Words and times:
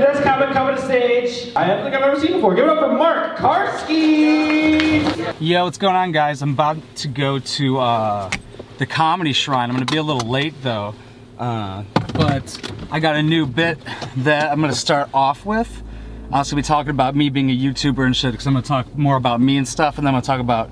This 0.00 0.18
comic 0.22 0.52
coming 0.52 0.76
to 0.76 0.80
stage. 0.80 1.52
I 1.54 1.66
don't 1.66 1.82
think 1.82 1.94
I've 1.94 2.00
ever 2.00 2.18
seen 2.18 2.32
before. 2.32 2.54
Give 2.54 2.64
it 2.64 2.70
up 2.70 2.78
for 2.78 2.90
Mark 2.90 3.36
Karski. 3.36 5.36
Yo, 5.38 5.64
what's 5.64 5.76
going 5.76 5.94
on, 5.94 6.10
guys? 6.10 6.40
I'm 6.40 6.54
about 6.54 6.78
to 6.96 7.08
go 7.08 7.38
to 7.38 7.78
uh, 7.78 8.30
the 8.78 8.86
Comedy 8.86 9.34
Shrine. 9.34 9.68
I'm 9.68 9.76
gonna 9.76 9.84
be 9.84 9.98
a 9.98 10.02
little 10.02 10.26
late 10.26 10.54
though, 10.62 10.94
uh, 11.38 11.84
but 12.14 12.72
I 12.90 12.98
got 12.98 13.16
a 13.16 13.22
new 13.22 13.44
bit 13.44 13.78
that 14.16 14.50
I'm 14.50 14.62
gonna 14.62 14.72
start 14.72 15.10
off 15.12 15.44
with. 15.44 15.82
I'm 16.28 16.34
also 16.36 16.56
be 16.56 16.62
talking 16.62 16.92
about 16.92 17.14
me 17.14 17.28
being 17.28 17.50
a 17.50 17.54
YouTuber 17.54 18.06
and 18.06 18.16
shit, 18.16 18.32
because 18.32 18.46
I'm 18.46 18.54
gonna 18.54 18.64
talk 18.64 18.96
more 18.96 19.16
about 19.16 19.42
me 19.42 19.58
and 19.58 19.68
stuff, 19.68 19.98
and 19.98 20.06
then 20.06 20.14
I'm 20.14 20.22
gonna 20.22 20.26
talk 20.26 20.40
about 20.40 20.70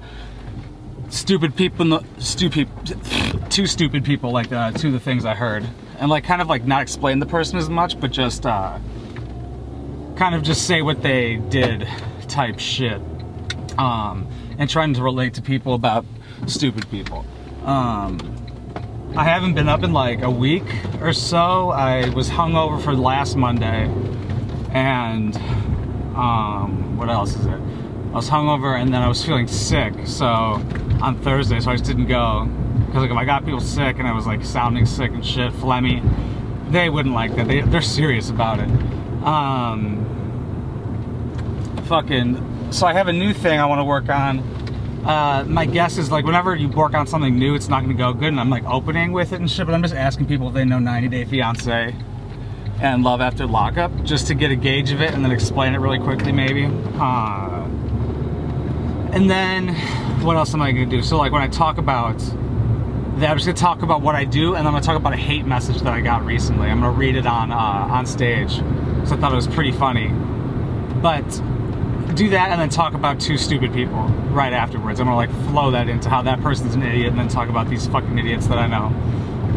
stupid 1.11 1.55
people, 1.55 1.83
in 1.83 1.91
the, 1.91 2.03
stupid, 2.19 2.67
two 3.51 3.67
stupid 3.67 4.07
people, 4.07 4.33
like 4.33 4.51
uh, 4.53 4.71
two 4.71 4.87
of 4.87 4.95
the 4.95 5.01
things 5.01 5.27
I 5.27 5.35
heard, 5.35 5.69
and 5.99 6.09
like 6.09 6.25
kind 6.25 6.41
of 6.41 6.49
like 6.49 6.65
not 6.65 6.81
explain 6.81 7.19
the 7.19 7.27
person 7.27 7.59
as 7.59 7.69
much, 7.69 8.01
but 8.01 8.11
just 8.11 8.47
uh, 8.47 8.79
kind 10.19 10.35
of 10.35 10.43
just 10.43 10.67
say 10.67 10.83
what 10.83 11.01
they 11.01 11.37
did, 11.37 11.87
type 12.27 12.59
shit, 12.59 13.01
um, 13.79 14.27
and 14.59 14.69
trying 14.69 14.93
to 14.93 15.03
relate 15.03 15.35
to 15.35 15.43
people 15.43 15.75
about 15.75 16.05
stupid 16.47 16.91
people. 16.91 17.25
Um, 17.65 18.19
I 19.17 19.25
haven't 19.25 19.55
been 19.55 19.69
up 19.69 19.85
in 19.85 19.93
like 19.93 20.23
a 20.23 20.31
week 20.31 20.65
or 21.01 21.13
so. 21.13 21.71
I 21.71 22.09
was 22.11 22.29
hungover 22.29 22.83
for 22.83 22.95
last 22.95 23.37
Monday, 23.37 23.85
and 24.73 25.37
um, 26.17 26.97
what 26.97 27.09
else 27.09 27.37
is 27.37 27.47
it? 27.47 27.61
I 28.09 28.13
was 28.13 28.29
hungover 28.29 28.81
and 28.81 28.93
then 28.93 29.03
I 29.03 29.09
was 29.09 29.25
feeling 29.25 29.47
sick. 29.47 29.95
So 30.05 30.27
on 31.01 31.21
Thursday, 31.23 31.61
so 31.61 31.71
I 31.71 31.75
just 31.75 31.85
didn't 31.85 32.07
go 32.07 32.49
because 32.87 33.03
like 33.03 33.11
if 33.11 33.17
I 33.17 33.25
got 33.25 33.45
people 33.45 33.61
sick 33.61 33.99
and 33.99 34.09
I 34.09 34.13
was 34.13 34.27
like 34.27 34.45
sounding 34.45 34.85
sick 34.85 35.13
and 35.13 35.25
shit, 35.25 35.53
phlegmy, 35.53 36.03
they 36.73 36.89
wouldn't 36.89 37.15
like 37.15 37.37
that. 37.37 37.47
They 37.47 37.61
they're 37.61 37.81
serious 37.83 38.31
about 38.31 38.59
it. 38.59 38.69
Um, 39.25 40.05
fucking. 41.87 42.73
So 42.73 42.87
I 42.87 42.93
have 42.93 43.09
a 43.09 43.13
new 43.13 43.33
thing 43.33 43.59
I 43.59 43.67
want 43.67 43.81
to 43.81 43.85
work 43.85 44.09
on. 44.09 44.41
Uh, 45.05 45.45
my 45.47 45.65
guess 45.65 45.97
is 45.97 46.11
like 46.11 46.25
whenever 46.25 46.55
you 46.55 46.69
work 46.69 46.95
on 46.95 47.07
something 47.07 47.39
new, 47.39 47.55
it's 47.55 47.69
not 47.69 47.83
going 47.83 47.97
to 47.97 47.99
go 47.99 48.13
good, 48.13 48.29
and 48.29 48.41
I'm 48.41 48.51
like 48.51 48.65
opening 48.65 49.13
with 49.13 49.33
it 49.33 49.41
and 49.41 49.51
shit. 49.51 49.67
But 49.67 49.75
I'm 49.75 49.83
just 49.83 49.95
asking 49.95 50.27
people 50.27 50.49
if 50.49 50.55
they 50.55 50.65
know 50.65 50.79
90 50.79 51.09
Day 51.09 51.25
Fiance 51.25 51.95
and 52.81 53.03
Love 53.03 53.21
After 53.21 53.47
Lockup, 53.47 54.05
just 54.05 54.27
to 54.29 54.35
get 54.35 54.51
a 54.51 54.57
gauge 54.57 54.93
of 54.93 55.01
it 55.01 55.13
and 55.13 55.25
then 55.25 55.33
explain 55.33 55.75
it 55.75 55.79
really 55.79 55.99
quickly, 55.99 56.31
maybe. 56.31 56.67
Uh, 56.95 57.65
and 59.13 59.31
then 59.31 59.75
what 60.23 60.37
else 60.37 60.53
am 60.55 60.63
I 60.63 60.73
going 60.73 60.91
to 60.91 60.97
do? 60.97 61.03
So 61.03 61.17
like 61.17 61.33
when 61.33 61.43
I 61.43 61.49
talk 61.49 61.79
about 61.79 62.19
that, 63.17 63.31
I'm 63.31 63.37
just 63.37 63.47
going 63.47 63.57
to 63.57 63.63
talk 63.63 63.83
about 63.83 64.03
what 64.03 64.15
I 64.15 64.25
do, 64.25 64.55
and 64.55 64.67
I'm 64.67 64.73
going 64.73 64.83
to 64.83 64.87
talk 64.87 64.97
about 64.97 65.13
a 65.13 65.17
hate 65.17 65.47
message 65.47 65.79
that 65.79 65.93
I 65.93 66.01
got 66.01 66.25
recently. 66.25 66.69
I'm 66.69 66.81
going 66.81 66.93
to 66.93 66.99
read 66.99 67.17
it 67.17 67.27
on 67.27 67.51
uh, 67.51 67.57
on 67.57 68.07
stage, 68.07 68.59
I 69.13 69.17
thought 69.17 69.33
it 69.33 69.37
was 69.37 69.49
pretty 69.49 69.73
funny. 69.73 70.09
But 71.01 71.29
do 72.15 72.31
that 72.31 72.51
and 72.51 72.61
then 72.61 72.69
talk 72.69 72.95
about 72.95 73.21
two 73.21 73.37
stupid 73.37 73.73
people 73.73 74.03
right 74.31 74.53
afterwards. 74.53 75.01
I'm 75.01 75.07
gonna 75.07 75.17
like 75.17 75.31
flow 75.51 75.71
that 75.71 75.89
into 75.89 76.09
how 76.09 76.23
that 76.23 76.41
person's 76.41 76.75
an 76.75 76.83
idiot 76.83 77.11
and 77.11 77.19
then 77.19 77.29
talk 77.29 77.49
about 77.49 77.69
these 77.69 77.87
fucking 77.87 78.19
idiots 78.19 78.47
that 78.49 78.59
I 78.59 78.67
know. 78.67 78.87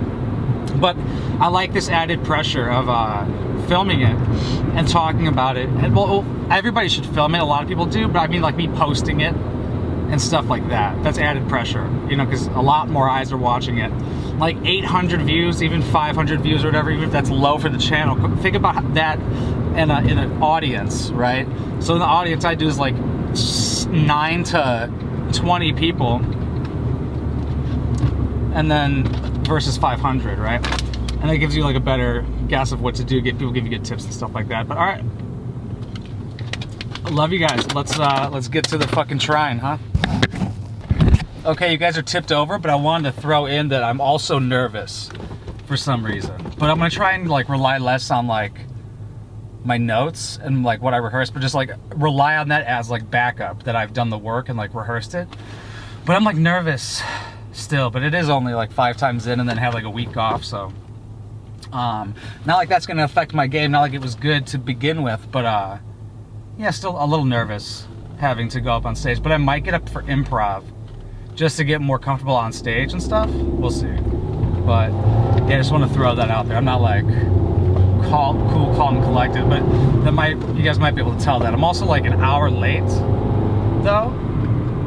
But 0.81 0.97
I 1.41 1.49
like 1.49 1.73
this 1.73 1.89
added 1.89 2.25
pressure 2.25 2.69
of 2.69 2.89
uh, 2.89 3.25
filming 3.67 4.01
it 4.01 4.17
and 4.77 4.89
talking 4.89 5.29
about 5.29 5.57
it. 5.57 5.69
And 5.69 5.95
well, 5.95 6.25
everybody 6.51 6.89
should 6.89 7.07
film 7.07 7.35
it. 7.35 7.39
A 7.39 7.45
lot 7.45 7.63
of 7.63 7.69
people 7.69 7.87
do, 7.87 8.09
but 8.09 8.19
I 8.19 8.27
mean 8.27 8.43
like 8.43 8.57
me 8.57 8.69
posting 8.69 9.21
it 9.21 9.35
and 9.35 10.21
stuff 10.21 10.49
like 10.49 10.69
that. 10.69 11.03
That's 11.03 11.17
added 11.19 11.49
pressure, 11.49 11.89
you 12.09 12.17
know, 12.17 12.27
because 12.27 12.47
a 12.49 12.61
lot 12.61 12.89
more 12.89 13.09
eyes 13.09 13.33
are 13.33 13.39
watching 13.39 13.79
it. 13.79 13.91
Like 14.37 14.59
800 14.63 15.23
views, 15.23 15.63
even 15.63 15.81
500 15.81 16.41
views 16.43 16.65
or 16.65 16.69
whatever, 16.69 16.91
even 16.91 17.05
if 17.05 17.13
that's 17.13 17.31
low 17.31 17.59
for 17.59 17.71
the 17.71 17.79
channel. 17.79 18.37
Think 18.39 18.55
about 18.55 18.95
that 18.95 19.19
in, 19.77 19.91
a, 19.91 20.01
in 20.03 20.19
an 20.19 20.43
audience, 20.43 21.11
right? 21.11 21.47
So 21.81 21.95
in 21.95 22.01
the 22.01 22.07
audience, 22.07 22.45
I 22.45 22.55
do 22.55 22.69
is 22.69 22.79
like 22.79 22.95
9 22.95 24.45
to 24.45 24.93
20 25.33 25.73
people, 25.73 26.17
and 28.55 28.71
then 28.71 29.32
versus 29.53 29.77
500, 29.77 30.39
right? 30.39 30.65
And 31.21 31.29
that 31.29 31.37
gives 31.37 31.55
you 31.55 31.63
like 31.63 31.77
a 31.77 31.81
better 31.81 32.25
guess 32.49 32.73
of 32.73 32.81
what 32.81 32.95
to 32.95 33.05
do. 33.05 33.21
Get 33.21 33.37
people 33.37 33.53
give 33.53 33.65
you 33.65 33.71
good 33.71 33.85
tips 33.85 34.05
and 34.05 34.15
stuff 34.15 34.35
like 34.35 34.49
that. 34.49 34.67
But 34.67 34.79
all 34.79 34.87
right, 34.87 35.05
love 37.11 37.33
you 37.33 37.39
guys. 37.39 37.71
Let's 37.75 37.99
uh, 37.99 38.31
let's 38.33 38.49
get 38.49 38.65
to 38.69 38.79
the 38.79 38.89
fucking 38.89 39.19
shrine, 39.19 39.59
huh? 39.59 39.77
Okay, 41.45 41.71
you 41.71 41.77
guys 41.77 41.99
are 41.99 42.03
tipped 42.03 42.33
over, 42.33 42.59
but 42.59 42.71
I 42.71 42.77
wanted 42.77 43.15
to 43.15 43.21
throw 43.21 43.45
in 43.45 43.69
that 43.69 43.83
I'm 43.85 44.01
also 44.01 44.39
nervous 44.39 45.11
for 45.67 45.77
some 45.77 46.05
reason. 46.05 46.35
But 46.59 46.71
I'm 46.71 46.79
gonna 46.79 46.89
try 46.89 47.13
and 47.13 47.29
like 47.29 47.51
rely 47.51 47.77
less 47.77 48.11
on 48.11 48.27
like 48.27 48.59
my 49.65 49.77
notes 49.77 50.39
and 50.43 50.65
like 50.65 50.81
what 50.81 50.95
I 50.95 50.97
rehearsed, 50.97 51.35
but 51.35 51.41
just 51.41 51.55
like 51.55 51.73
rely 51.95 52.37
on 52.37 52.49
that 52.49 52.65
as 52.65 52.89
like 52.89 53.11
backup 53.11 53.65
that 53.65 53.77
I've 53.77 53.93
done 53.93 54.09
the 54.09 54.19
work 54.19 54.49
and 54.49 54.57
like 54.57 54.75
rehearsed 54.75 55.15
it. 55.15 55.29
But 56.07 56.17
I'm 56.17 56.25
like 56.25 56.37
nervous 56.37 57.03
still, 57.53 57.91
but 57.91 58.03
it 58.03 58.15
is 58.15 58.29
only 58.29 58.55
like 58.55 58.73
five 58.73 58.97
times 58.97 59.27
in 59.27 59.41
and 59.41 59.49
then 59.49 59.57
have 59.57 59.75
like 59.75 59.85
a 59.85 59.91
week 59.91 60.17
off, 60.17 60.45
so 60.45 60.73
um 61.73 62.15
not 62.45 62.57
like 62.57 62.69
that's 62.69 62.87
gonna 62.87 63.05
affect 63.05 63.33
my 63.33 63.47
game, 63.47 63.71
not 63.71 63.81
like 63.81 63.95
it 63.95 64.03
was 64.03 64.15
good 64.15 64.47
to 64.49 64.59
begin 64.59 65.03
with, 65.03 65.27
but 65.31 65.45
uh 65.45 65.79
yeah, 66.59 66.71
still 66.71 67.03
a 67.03 67.07
little 67.07 67.25
nervous 67.25 67.87
having 68.19 68.49
to 68.49 68.61
go 68.61 68.73
up 68.73 68.85
on 68.85 68.95
stage, 68.95 69.23
but 69.23 69.33
I 69.33 69.37
might 69.37 69.65
get 69.65 69.75
up 69.75 69.89
for 69.89 70.03
improv 70.03 70.65
just 71.35 71.57
to 71.57 71.65
get 71.65 71.81
more 71.81 71.99
comfortable 71.99 72.37
on 72.37 72.53
stage 72.53 72.93
and 72.93 73.03
stuff. 73.03 73.31
We'll 73.31 73.71
see. 73.71 73.97
But 74.67 74.91
yeah, 75.49 75.55
I 75.55 75.57
just 75.57 75.73
want 75.73 75.89
to 75.89 75.95
throw 75.95 76.15
that 76.15 76.31
out 76.31 76.47
there. 76.47 76.57
I'm 76.57 76.65
not 76.65 76.81
like 76.83 77.07
call, 78.09 78.35
cool, 78.53 78.75
calm, 78.77 79.03
collected, 79.03 79.49
but 79.49 79.61
that 80.05 80.13
might 80.13 80.37
you 80.55 80.63
guys 80.63 80.79
might 80.79 80.95
be 80.95 81.01
able 81.01 81.17
to 81.17 81.25
tell 81.25 81.41
that. 81.41 81.55
I'm 81.55 81.65
also 81.65 81.87
like 81.87 82.05
an 82.05 82.21
hour 82.21 82.51
late 82.51 82.87
though, 83.83 84.13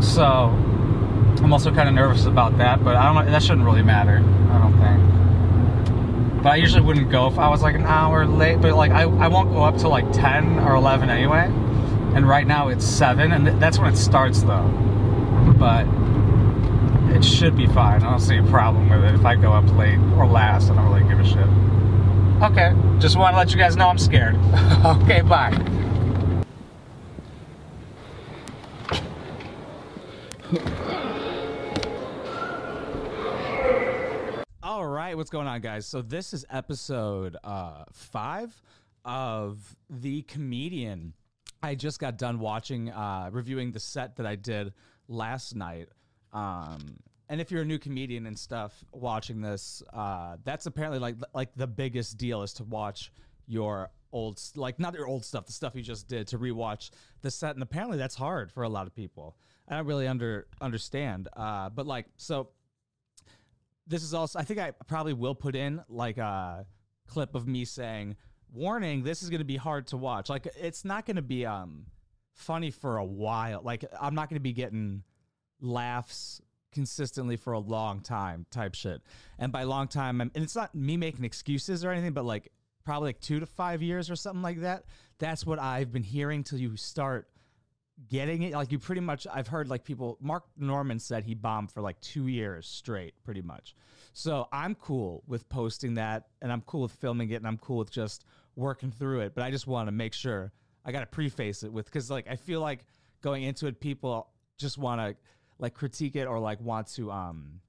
so 0.02 0.50
I'm 1.46 1.54
also 1.54 1.72
kind 1.72 1.88
of 1.88 1.94
nervous 1.94 2.26
about 2.26 2.58
that. 2.58 2.84
But 2.84 2.96
I 2.96 3.14
don't. 3.14 3.32
That 3.32 3.44
shouldn't 3.44 3.68
really 3.68 3.84
matter. 3.84 4.18
I 4.18 4.58
don't 4.58 4.74
think. 4.80 6.42
But 6.42 6.54
I 6.54 6.56
usually 6.56 6.82
wouldn't 6.82 7.12
go 7.12 7.28
if 7.28 7.38
I 7.38 7.50
was 7.50 7.62
like 7.62 7.76
an 7.76 7.84
hour 7.84 8.26
late. 8.26 8.60
But 8.62 8.74
like 8.74 8.90
I, 8.92 9.04
I 9.04 9.28
won't 9.28 9.52
go 9.52 9.64
up 9.64 9.78
till 9.78 9.92
like 9.92 10.12
10 10.12 10.58
or 10.60 10.74
11 10.74 11.12
anyway. 11.12 11.46
And 12.16 12.28
right 12.28 12.48
now 12.48 12.70
it's 12.70 12.84
7, 12.84 13.32
and 13.32 13.62
that's 13.62 13.78
when 13.78 13.94
it 13.94 13.96
starts 13.96 14.42
though. 14.42 14.68
But 15.60 15.86
it 17.16 17.24
should 17.24 17.56
be 17.56 17.68
fine. 17.68 18.02
I 18.02 18.10
don't 18.10 18.20
see 18.20 18.38
a 18.38 18.44
problem 18.44 18.90
with 18.90 19.04
it. 19.04 19.14
If 19.14 19.24
I 19.24 19.36
go 19.36 19.54
up 19.54 19.72
late 19.78 20.00
or 20.18 20.26
last, 20.26 20.72
I 20.72 20.76
don't 20.76 20.92
really 20.92 21.08
give 21.08 21.20
a 21.20 21.24
shit. 21.24 21.48
Okay, 22.42 22.74
just 23.00 23.18
want 23.18 23.34
to 23.34 23.38
let 23.38 23.52
you 23.52 23.58
guys 23.58 23.76
know 23.76 23.88
I'm 23.88 24.00
scared. 24.00 24.36
okay, 24.86 25.22
bye. 25.22 25.52
Right, 35.16 35.20
what's 35.20 35.30
going 35.30 35.48
on, 35.48 35.62
guys? 35.62 35.86
So 35.86 36.02
this 36.02 36.34
is 36.34 36.46
episode 36.50 37.38
uh, 37.42 37.86
five 37.94 38.62
of 39.06 39.78
the 39.90 40.24
comedian. 40.24 41.14
I 41.64 41.76
just 41.76 42.02
got 42.02 42.18
done 42.18 42.38
watching, 42.38 42.92
uh, 42.92 43.30
reviewing 43.32 43.72
the 43.72 43.80
set 43.80 44.18
that 44.18 44.26
I 44.26 44.36
did 44.36 44.74
last 45.08 45.56
night. 45.56 45.88
Um, 46.34 46.98
and 47.30 47.40
if 47.40 47.50
you're 47.50 47.62
a 47.62 47.66
new 47.66 47.80
comedian 47.80 48.26
and 48.26 48.38
stuff 48.38 48.84
watching 48.92 49.40
this, 49.40 49.82
uh, 49.94 50.36
that's 50.44 50.66
apparently 50.66 51.00
like 51.00 51.16
like 51.34 51.56
the 51.56 51.68
biggest 51.68 52.18
deal 52.18 52.44
is 52.44 52.52
to 52.56 52.66
watch 52.66 53.14
your 53.48 53.92
old 54.12 54.42
like 54.58 54.80
not 54.82 54.96
your 54.96 55.08
old 55.08 55.24
stuff, 55.24 55.46
the 55.46 55.54
stuff 55.54 55.76
you 55.76 55.82
just 55.82 56.10
did 56.10 56.28
to 56.28 56.38
rewatch 56.38 56.90
the 57.22 57.32
set, 57.32 57.56
and 57.56 57.64
apparently 57.64 57.98
that's 57.98 58.16
hard 58.16 58.52
for 58.52 58.64
a 58.64 58.70
lot 58.70 58.86
of 58.86 58.94
people. 58.94 59.38
I 59.70 59.78
don't 59.78 59.86
really 59.86 60.10
under 60.10 60.48
understand, 60.60 61.30
uh, 61.38 61.70
but 61.70 61.88
like 61.88 62.08
so. 62.18 62.50
This 63.88 64.04
is 64.04 64.14
also 64.14 64.40
I 64.40 64.44
think 64.44 64.60
I 64.60 64.72
probably 64.88 65.14
will 65.14 65.36
put 65.36 65.56
in 65.56 65.82
like 65.90 66.18
a 66.18 66.66
clip 67.08 67.36
of 67.36 67.48
me 67.48 67.66
saying, 67.66 68.16
"Warning: 68.52 69.04
This 69.04 69.24
is 69.24 69.30
going 69.30 69.40
to 69.40 69.46
be 69.46 69.58
hard 69.58 69.88
to 69.88 69.98
watch." 69.98 70.30
Like 70.30 70.48
it's 70.60 70.86
not 70.86 71.06
going 71.06 71.18
to 71.18 71.22
be 71.22 71.46
um 71.46 71.86
funny 72.34 72.72
for 72.72 72.98
a 72.98 73.06
while. 73.06 73.62
Like 73.64 73.86
I'm 74.00 74.16
not 74.16 74.30
going 74.30 74.38
to 74.38 74.44
be 74.44 74.54
getting 74.54 75.04
laughs 75.62 76.42
consistently 76.72 77.38
for 77.38 77.54
a 77.54 77.60
long 77.60 78.02
time 78.02 78.46
type 78.52 78.76
shit. 78.76 79.02
And 79.40 79.52
by 79.52 79.64
long 79.64 79.88
time, 79.88 80.22
I'm, 80.22 80.32
and 80.36 80.44
it's 80.44 80.56
not 80.56 80.76
me 80.76 80.98
making 80.98 81.24
excuses 81.24 81.86
or 81.86 81.92
anything, 81.92 82.12
but 82.12 82.26
like 82.26 82.52
probably 82.84 83.10
like 83.10 83.22
two 83.22 83.40
to 83.40 83.46
five 83.46 83.82
years 83.82 84.12
or 84.12 84.16
something 84.16 84.42
like 84.42 84.62
that. 84.62 84.84
That's 85.18 85.46
what 85.46 85.58
I've 85.58 85.92
been 85.92 86.04
hearing 86.04 86.44
till 86.44 86.60
you 86.60 86.76
start 86.76 87.28
getting 88.10 88.44
it. 88.44 88.54
Like 88.54 88.72
you 88.72 88.80
pretty 88.80 89.02
much, 89.02 89.26
I've 89.32 89.48
heard 89.48 89.68
like 89.68 89.84
people, 89.84 90.18
Mark 90.22 90.44
Normand 90.58 91.02
said 91.02 91.24
he 91.24 91.34
bombed 91.34 91.72
for 91.72 91.82
like 91.82 92.00
two 92.02 92.28
years 92.28 92.68
straight, 92.68 93.14
pretty 93.24 93.42
much. 93.42 93.76
So 94.14 94.48
I'm 94.52 94.76
cool 94.76 95.24
with 95.28 95.48
posting 95.50 95.96
that 95.96 96.28
and 96.42 96.52
I'm 96.52 96.62
cool 96.62 96.82
with 96.84 96.92
filming 96.92 97.30
it 97.32 97.36
and 97.36 97.48
I'm 97.48 97.58
cool 97.58 97.78
with 97.78 97.92
just 97.92 98.26
working 98.56 98.92
through 98.92 99.22
it. 99.22 99.34
But 99.36 99.44
I 99.44 99.52
just 99.52 99.68
want 99.68 99.88
to 99.88 99.92
make 99.92 100.14
sure 100.14 100.52
I 100.86 100.92
got 100.92 101.02
to 101.02 101.08
preface 101.08 101.64
it 101.64 101.72
with, 101.72 101.90
cause 101.92 102.12
like 102.12 102.28
I 102.30 102.36
feel 102.36 102.62
like 102.62 102.86
going 103.22 103.44
into 103.44 103.68
it, 103.68 103.80
people 103.80 104.30
just 104.58 104.78
want 104.78 105.02
to 105.02 105.16
like 105.58 105.74
critique 105.74 106.16
it 106.16 106.26
or 106.26 106.40
like 106.40 106.62
want 106.62 106.88
to, 106.96 107.12
um, 107.12 107.62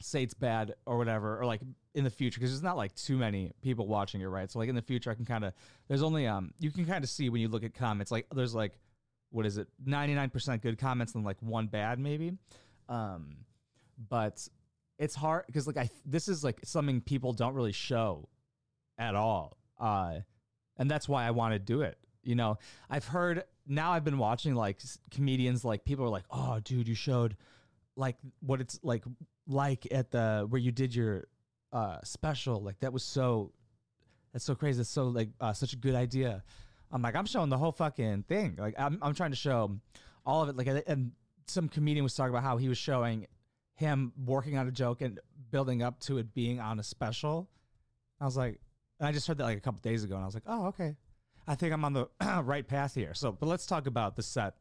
say 0.00 0.22
it's 0.22 0.34
bad 0.34 0.74
or 0.86 0.98
whatever, 0.98 1.38
or 1.38 1.46
like 1.46 1.60
in 1.94 2.04
the 2.04 2.10
future, 2.10 2.38
because 2.38 2.50
there's 2.50 2.62
not 2.62 2.76
like 2.76 2.94
too 2.94 3.16
many 3.16 3.52
people 3.62 3.86
watching 3.86 4.20
it, 4.20 4.26
right? 4.26 4.50
So 4.50 4.58
like 4.58 4.68
in 4.68 4.74
the 4.74 4.82
future, 4.82 5.10
I 5.10 5.14
can 5.14 5.24
kind 5.24 5.44
of 5.44 5.54
there's 5.88 6.02
only 6.02 6.26
um 6.26 6.52
you 6.58 6.70
can 6.70 6.84
kind 6.84 7.02
of 7.02 7.08
see 7.08 7.30
when 7.30 7.40
you 7.40 7.48
look 7.48 7.64
at 7.64 7.74
comments, 7.74 8.12
like 8.12 8.26
there's 8.34 8.54
like 8.54 8.78
what 9.34 9.46
is 9.46 9.58
it, 9.58 9.66
99% 9.84 10.62
good 10.62 10.78
comments 10.78 11.16
and 11.16 11.24
like 11.24 11.36
one 11.40 11.66
bad 11.66 11.98
maybe, 11.98 12.34
um, 12.88 13.34
but 14.08 14.46
it's 14.96 15.16
hard 15.16 15.44
because 15.46 15.66
like 15.66 15.76
I 15.76 15.90
this 16.06 16.28
is 16.28 16.44
like 16.44 16.60
something 16.62 17.00
people 17.00 17.32
don't 17.32 17.54
really 17.54 17.72
show 17.72 18.28
at 18.96 19.16
all, 19.16 19.56
uh, 19.80 20.20
and 20.76 20.88
that's 20.88 21.08
why 21.08 21.26
I 21.26 21.32
want 21.32 21.52
to 21.52 21.58
do 21.58 21.82
it. 21.82 21.98
You 22.22 22.36
know, 22.36 22.58
I've 22.88 23.06
heard 23.06 23.42
now 23.66 23.90
I've 23.92 24.04
been 24.04 24.18
watching 24.18 24.54
like 24.54 24.78
comedians 25.10 25.64
like 25.64 25.84
people 25.84 26.04
are 26.04 26.10
like, 26.10 26.26
oh 26.30 26.60
dude, 26.62 26.86
you 26.86 26.94
showed 26.94 27.36
like 27.96 28.16
what 28.38 28.60
it's 28.60 28.78
like 28.84 29.02
like 29.48 29.88
at 29.90 30.12
the 30.12 30.46
where 30.48 30.60
you 30.60 30.70
did 30.70 30.94
your 30.94 31.26
uh 31.72 31.98
special 32.04 32.62
like 32.62 32.78
that 32.80 32.92
was 32.92 33.02
so 33.02 33.52
that's 34.32 34.44
so 34.44 34.54
crazy 34.54 34.78
that's 34.78 34.88
so 34.88 35.08
like 35.08 35.30
uh, 35.40 35.52
such 35.52 35.72
a 35.72 35.76
good 35.76 35.94
idea 35.94 36.42
i'm 36.94 37.02
like 37.02 37.14
i'm 37.14 37.26
showing 37.26 37.50
the 37.50 37.58
whole 37.58 37.72
fucking 37.72 38.22
thing 38.22 38.56
like 38.58 38.74
i'm, 38.78 38.98
I'm 39.02 39.14
trying 39.14 39.30
to 39.30 39.36
show 39.36 39.78
all 40.24 40.42
of 40.42 40.48
it 40.48 40.56
like 40.56 40.84
and 40.86 41.12
some 41.46 41.68
comedian 41.68 42.02
was 42.02 42.14
talking 42.14 42.30
about 42.30 42.42
how 42.42 42.56
he 42.56 42.68
was 42.68 42.78
showing 42.78 43.26
him 43.74 44.12
working 44.24 44.56
on 44.56 44.66
a 44.66 44.70
joke 44.70 45.02
and 45.02 45.20
building 45.50 45.82
up 45.82 46.00
to 46.00 46.18
it 46.18 46.32
being 46.32 46.60
on 46.60 46.80
a 46.80 46.82
special 46.82 47.50
i 48.20 48.24
was 48.24 48.36
like 48.36 48.60
and 49.00 49.06
i 49.06 49.12
just 49.12 49.26
heard 49.26 49.36
that 49.36 49.44
like 49.44 49.58
a 49.58 49.60
couple 49.60 49.80
days 49.80 50.04
ago 50.04 50.14
and 50.14 50.22
i 50.22 50.26
was 50.26 50.34
like 50.34 50.44
oh 50.46 50.66
okay 50.66 50.96
i 51.46 51.54
think 51.54 51.74
i'm 51.74 51.84
on 51.84 51.92
the 51.92 52.08
right 52.44 52.66
path 52.66 52.94
here 52.94 53.12
so 53.12 53.30
but 53.32 53.46
let's 53.46 53.66
talk 53.66 53.86
about 53.86 54.16
the 54.16 54.22
set 54.22 54.54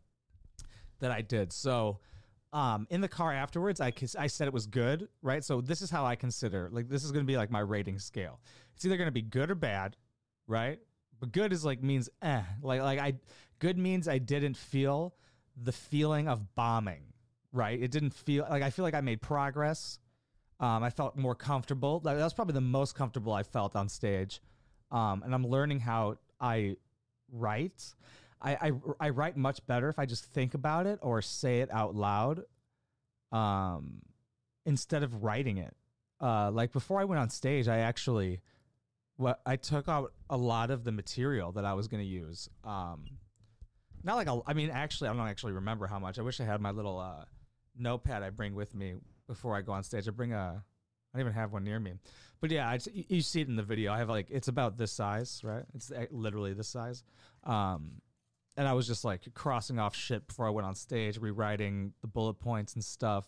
that 0.99 1.11
i 1.11 1.21
did 1.21 1.53
so 1.53 1.99
um, 2.53 2.85
in 2.91 3.01
the 3.01 3.07
car 3.07 3.33
afterwards, 3.33 3.81
I, 3.81 3.91
I 4.17 4.27
said 4.27 4.47
it 4.47 4.53
was 4.53 4.67
good, 4.67 5.09
right? 5.23 5.43
So 5.43 5.59
this 5.59 5.81
is 5.81 5.89
how 5.89 6.05
I 6.05 6.15
consider, 6.15 6.69
like, 6.71 6.87
this 6.87 7.03
is 7.03 7.11
going 7.11 7.25
to 7.25 7.27
be 7.27 7.35
like 7.35 7.49
my 7.49 7.61
rating 7.61 7.97
scale. 7.97 8.39
It's 8.75 8.85
either 8.85 8.95
going 8.95 9.07
to 9.07 9.11
be 9.11 9.23
good 9.23 9.49
or 9.49 9.55
bad, 9.55 9.97
right? 10.47 10.79
But 11.23 11.31
good 11.31 11.53
is 11.53 11.63
like 11.63 11.81
means 11.81 12.09
eh. 12.21 12.41
Like, 12.61 12.81
like 12.81 12.99
I, 12.99 13.13
good 13.59 13.77
means 13.77 14.09
I 14.09 14.17
didn't 14.17 14.57
feel 14.57 15.15
the 15.55 15.71
feeling 15.71 16.27
of 16.27 16.53
bombing, 16.53 17.13
right? 17.53 17.81
It 17.81 17.91
didn't 17.91 18.13
feel 18.13 18.45
like 18.49 18.61
I 18.61 18.71
feel 18.71 18.83
like 18.83 18.93
I 18.93 18.99
made 18.99 19.21
progress. 19.21 19.99
Um, 20.59 20.83
I 20.83 20.89
felt 20.89 21.15
more 21.15 21.33
comfortable. 21.33 22.01
That 22.01 22.17
was 22.17 22.33
probably 22.33 22.55
the 22.55 22.59
most 22.59 22.95
comfortable 22.95 23.31
I 23.31 23.43
felt 23.43 23.73
on 23.73 23.87
stage. 23.87 24.41
Um, 24.91 25.23
and 25.23 25.33
I'm 25.33 25.47
learning 25.47 25.79
how 25.79 26.17
I 26.41 26.75
write. 27.31 27.95
I, 28.41 28.55
I, 28.55 28.71
I 28.99 29.09
write 29.11 29.37
much 29.37 29.65
better 29.65 29.87
if 29.87 29.99
I 29.99 30.05
just 30.05 30.25
think 30.25 30.55
about 30.55 30.87
it 30.87 30.99
or 31.01 31.21
say 31.21 31.61
it 31.61 31.69
out 31.71 31.95
loud 31.95 32.43
um, 33.31 34.01
instead 34.65 35.03
of 35.03 35.23
writing 35.23 35.55
it. 35.55 35.73
Uh, 36.19 36.51
like 36.51 36.73
before 36.73 36.99
I 36.99 37.05
went 37.05 37.21
on 37.21 37.29
stage, 37.29 37.69
I 37.69 37.77
actually 37.77 38.41
what 39.17 39.41
I 39.45 39.55
took 39.55 39.87
out 39.87 40.13
a 40.29 40.37
lot 40.37 40.71
of 40.71 40.83
the 40.83 40.91
material 40.91 41.51
that 41.53 41.65
I 41.65 41.73
was 41.73 41.87
going 41.87 42.01
to 42.01 42.09
use. 42.09 42.49
Um, 42.63 43.05
not 44.03 44.15
like 44.15 44.27
a, 44.27 44.41
I 44.45 44.53
mean, 44.53 44.69
actually, 44.69 45.09
I 45.09 45.13
don't 45.13 45.27
actually 45.27 45.53
remember 45.53 45.87
how 45.87 45.99
much. 45.99 46.19
I 46.19 46.21
wish 46.23 46.39
I 46.41 46.45
had 46.45 46.59
my 46.61 46.71
little 46.71 46.99
uh, 46.99 47.25
notepad 47.77 48.23
I 48.23 48.29
bring 48.29 48.55
with 48.55 48.75
me 48.75 48.95
before 49.27 49.55
I 49.55 49.61
go 49.61 49.71
on 49.71 49.83
stage. 49.83 50.07
I 50.07 50.11
bring 50.11 50.33
a 50.33 50.63
I 51.13 51.17
don't 51.19 51.27
even 51.27 51.33
have 51.33 51.53
one 51.53 51.63
near 51.63 51.79
me. 51.79 51.93
But 52.41 52.51
yeah, 52.51 52.67
I, 52.67 52.79
you 52.91 53.21
see 53.21 53.41
it 53.41 53.47
in 53.47 53.55
the 53.55 53.63
video. 53.63 53.93
I 53.93 53.99
have 53.99 54.09
like 54.09 54.27
it's 54.29 54.47
about 54.47 54.77
this 54.77 54.91
size, 54.91 55.41
right? 55.43 55.63
It's 55.73 55.91
literally 56.11 56.53
this 56.53 56.67
size. 56.67 57.03
Um, 57.43 58.01
and 58.57 58.67
I 58.67 58.73
was 58.73 58.87
just 58.87 59.05
like 59.05 59.21
crossing 59.33 59.79
off 59.79 59.95
shit 59.95 60.27
before 60.27 60.47
I 60.47 60.49
went 60.49 60.67
on 60.67 60.75
stage, 60.75 61.17
rewriting 61.17 61.93
the 62.01 62.07
bullet 62.07 62.35
points 62.35 62.73
and 62.73 62.83
stuff. 62.83 63.27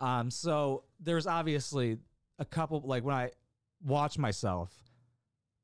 Um, 0.00 0.30
so 0.30 0.84
there's 1.00 1.26
obviously 1.26 1.98
a 2.38 2.44
couple 2.44 2.80
like 2.84 3.04
when 3.04 3.14
I 3.14 3.30
watch 3.84 4.18
myself, 4.18 4.72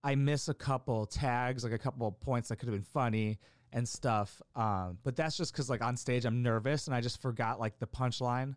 I 0.05 0.15
miss 0.15 0.49
a 0.49 0.55
couple 0.55 1.07
tags, 1.07 1.65
like 1.65 1.73
a 1.73 1.79
couple 1.79 2.13
points 2.13 2.51
that 2.51 2.57
could 2.57 2.69
have 2.69 2.77
been 2.77 2.83
funny 2.83 3.39
and 3.73 3.89
stuff. 3.89 4.41
Um, 4.55 4.99
but 5.03 5.17
that's 5.17 5.35
just 5.35 5.53
because 5.53 5.71
like 5.71 5.83
on 5.83 5.97
stage 5.97 6.27
I'm 6.27 6.43
nervous 6.43 6.87
and 6.87 6.95
I 6.95 7.01
just 7.01 7.23
forgot 7.23 7.59
like 7.59 7.79
the 7.79 7.87
punchline, 7.87 8.55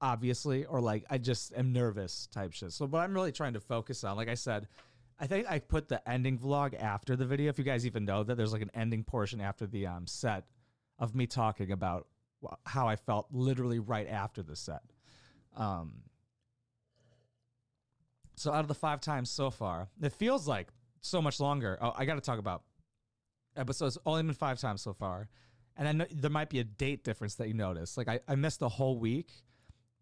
obviously, 0.00 0.64
or 0.64 0.80
like 0.80 1.04
I 1.10 1.18
just 1.18 1.52
am 1.56 1.72
nervous 1.72 2.28
type 2.32 2.52
shit. 2.52 2.72
So 2.72 2.86
what 2.86 3.00
I'm 3.00 3.12
really 3.12 3.32
trying 3.32 3.54
to 3.54 3.60
focus 3.60 4.04
on, 4.04 4.16
like 4.16 4.28
I 4.28 4.34
said, 4.34 4.68
I 5.18 5.26
think 5.26 5.50
I 5.50 5.58
put 5.58 5.88
the 5.88 6.08
ending 6.08 6.38
vlog 6.38 6.80
after 6.80 7.16
the 7.16 7.26
video. 7.26 7.50
If 7.50 7.58
you 7.58 7.64
guys 7.64 7.84
even 7.84 8.04
know 8.04 8.22
that 8.22 8.36
there's 8.36 8.52
like 8.52 8.62
an 8.62 8.70
ending 8.74 9.02
portion 9.02 9.40
after 9.40 9.66
the 9.66 9.88
um, 9.88 10.06
set 10.06 10.44
of 11.00 11.16
me 11.16 11.26
talking 11.26 11.72
about 11.72 12.06
how 12.64 12.86
I 12.86 12.94
felt 12.94 13.26
literally 13.32 13.80
right 13.80 14.06
after 14.06 14.44
the 14.44 14.54
set. 14.54 14.82
Um, 15.56 15.94
so 18.38 18.52
out 18.52 18.60
of 18.60 18.68
the 18.68 18.74
five 18.74 19.00
times 19.00 19.30
so 19.30 19.50
far, 19.50 19.88
it 20.00 20.12
feels 20.12 20.46
like 20.46 20.68
so 21.00 21.20
much 21.22 21.40
longer. 21.40 21.78
Oh, 21.80 21.92
I 21.96 22.04
got 22.04 22.14
to 22.14 22.20
talk 22.20 22.38
about 22.38 22.62
episodes. 23.56 23.98
Only 24.06 24.22
been 24.22 24.34
five 24.34 24.58
times 24.60 24.82
so 24.82 24.92
far, 24.92 25.28
and 25.76 25.88
I 25.88 25.92
know 25.92 26.06
there 26.10 26.30
might 26.30 26.50
be 26.50 26.60
a 26.60 26.64
date 26.64 27.04
difference 27.04 27.36
that 27.36 27.48
you 27.48 27.54
notice. 27.54 27.96
Like 27.96 28.08
I, 28.08 28.20
I 28.28 28.34
missed 28.34 28.62
a 28.62 28.68
whole 28.68 28.98
week, 28.98 29.32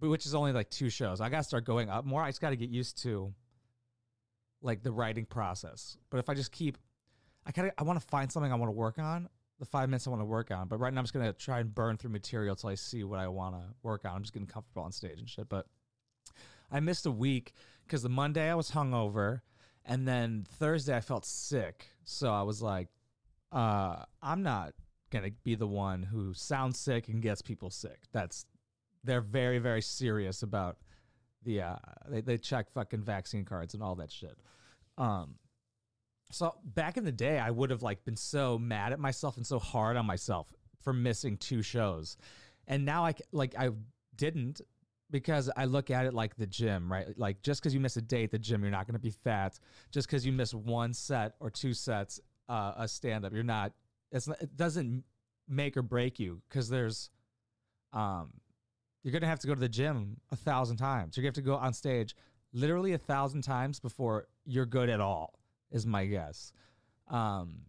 but 0.01 0.11
which 0.11 0.27
is 0.27 0.35
only 0.35 0.53
like 0.53 0.71
two 0.71 0.91
shows. 0.91 1.21
I 1.21 1.29
got 1.29 1.39
to 1.39 1.45
start 1.45 1.65
going 1.65 1.91
up 1.91 2.05
more. 2.05 2.23
I 2.23 2.29
just 2.29 2.41
got 2.41 2.51
to 2.51 2.57
get 2.57 2.71
used 2.71 3.03
to 3.03 3.33
like 4.63 4.83
the 4.83 4.93
writing 4.93 5.25
process. 5.25 5.97
But 6.11 6.19
if 6.19 6.29
I 6.29 6.35
just 6.35 6.53
keep, 6.53 6.79
I 7.47 7.53
kind 7.53 7.69
of 7.69 7.75
I 7.79 7.83
want 7.85 8.01
to 8.01 8.07
find 8.07 8.31
something 8.31 8.53
I 8.53 8.57
want 8.57 8.69
to 8.69 8.77
work 8.77 8.99
on. 8.99 9.29
The 9.59 9.65
five 9.65 9.89
minutes 9.89 10.07
I 10.07 10.11
want 10.11 10.21
to 10.21 10.27
work 10.27 10.51
on, 10.51 10.69
but 10.69 10.79
right 10.79 10.93
now 10.93 10.99
I'm 10.99 11.05
just 11.05 11.15
gonna 11.15 11.33
try 11.33 11.61
and 11.61 11.75
burn 11.75 11.97
through 11.97 12.11
material 12.11 12.55
till 12.57 12.69
I 12.69 12.75
see 12.75 13.05
what 13.05 13.19
I 13.19 13.29
want 13.29 13.55
to 13.55 13.63
work 13.83 14.05
on. 14.05 14.15
I'm 14.15 14.21
just 14.21 14.35
getting 14.35 14.47
comfortable 14.47 14.83
on 14.83 14.93
stage 14.93 15.19
and 15.19 15.27
shit. 15.27 15.49
But 15.49 15.65
I 16.71 16.81
missed 16.81 17.07
a 17.07 17.11
week 17.11 17.55
because 17.87 18.03
the 18.03 18.09
Monday 18.09 18.51
I 18.51 18.55
was 18.55 18.71
hungover, 18.71 19.41
and 19.85 20.07
then 20.07 20.45
Thursday 20.59 20.97
I 20.97 21.01
felt 21.01 21.25
sick. 21.25 21.87
So 22.05 22.33
I 22.33 22.43
was 22.43 22.61
like, 22.61 22.89
uh, 23.53 24.03
I'm 24.23 24.43
not 24.43 24.75
gonna 25.11 25.31
be 25.45 25.55
the 25.55 25.67
one 25.67 26.03
who 26.03 26.35
sounds 26.35 26.79
sick 26.79 27.09
and 27.09 27.23
gets 27.23 27.43
people 27.43 27.71
sick. 27.71 27.99
That's 28.13 28.47
they're 29.05 29.21
very 29.21 29.59
very 29.59 29.83
serious 29.83 30.43
about 30.43 30.79
the 31.43 31.63
uh, 31.63 31.77
they 32.09 32.21
they 32.21 32.39
check 32.39 32.71
fucking 32.71 33.03
vaccine 33.03 33.45
cards 33.45 33.75
and 33.75 33.83
all 33.83 33.95
that 33.97 34.11
shit. 34.11 34.37
Um, 34.99 35.37
so 36.31 36.55
back 36.65 36.97
in 36.97 37.05
the 37.05 37.13
day, 37.13 37.39
I 37.39 37.51
would 37.51 37.71
have 37.71 37.83
like 37.83 38.05
been 38.05 38.17
so 38.17 38.59
mad 38.59 38.93
at 38.93 38.99
myself 38.99 39.37
and 39.37 39.47
so 39.47 39.59
hard 39.59 39.97
on 39.97 40.07
myself 40.07 40.53
for 40.83 40.93
missing 40.93 41.37
two 41.37 41.63
shows, 41.63 42.17
and 42.67 42.85
now 42.85 43.05
I 43.07 43.15
like 43.33 43.55
I 43.57 43.71
didn't 44.17 44.61
because 45.11 45.51
I 45.57 45.65
look 45.67 45.91
at 45.91 46.07
it 46.07 46.15
like 46.15 46.37
the 46.37 46.47
gym, 46.47 46.91
right? 46.91 47.07
Like 47.17 47.43
just 47.43 47.61
because 47.61 47.75
you 47.75 47.81
miss 47.81 47.97
a 47.97 48.03
day 48.03 48.25
at 48.25 48.31
the 48.31 48.39
gym, 48.39 48.63
you're 48.63 48.71
not 48.71 48.87
going 48.87 48.95
to 48.95 49.01
be 49.01 49.11
fat. 49.11 49.59
Just 49.91 50.09
because 50.09 50.27
you 50.27 50.33
miss 50.33 50.53
one 50.53 50.93
set 50.93 51.35
or 51.41 51.51
two 51.51 51.75
sets, 51.75 52.21
uh, 52.49 52.73
a 52.77 52.89
stand 52.89 53.25
up, 53.25 53.33
you're 53.33 53.43
not. 53.43 53.73
It's 54.13 54.29
not, 54.29 54.41
it 54.41 54.57
doesn't 54.57 55.05
make 55.49 55.77
or 55.77 55.83
break 55.83 56.19
you 56.19 56.41
because 56.49 56.69
there's 56.69 57.11
um 57.93 58.33
you're 59.03 59.13
gonna 59.13 59.27
have 59.27 59.39
to 59.39 59.47
go 59.47 59.55
to 59.55 59.61
the 59.61 59.69
gym 59.69 60.17
a 60.33 60.37
thousand 60.37 60.77
times. 60.77 61.17
You're 61.17 61.23
gonna 61.23 61.29
have 61.29 61.35
to 61.35 61.43
go 61.43 61.57
on 61.57 61.73
stage 61.73 62.17
literally 62.53 62.93
a 62.93 62.99
thousand 62.99 63.43
times 63.43 63.79
before 63.79 64.27
you're 64.45 64.67
good 64.67 64.89
at 64.89 65.01
all. 65.01 65.39
Is 65.71 65.87
my 65.87 66.07
guess. 66.07 66.53
Um, 67.09 67.61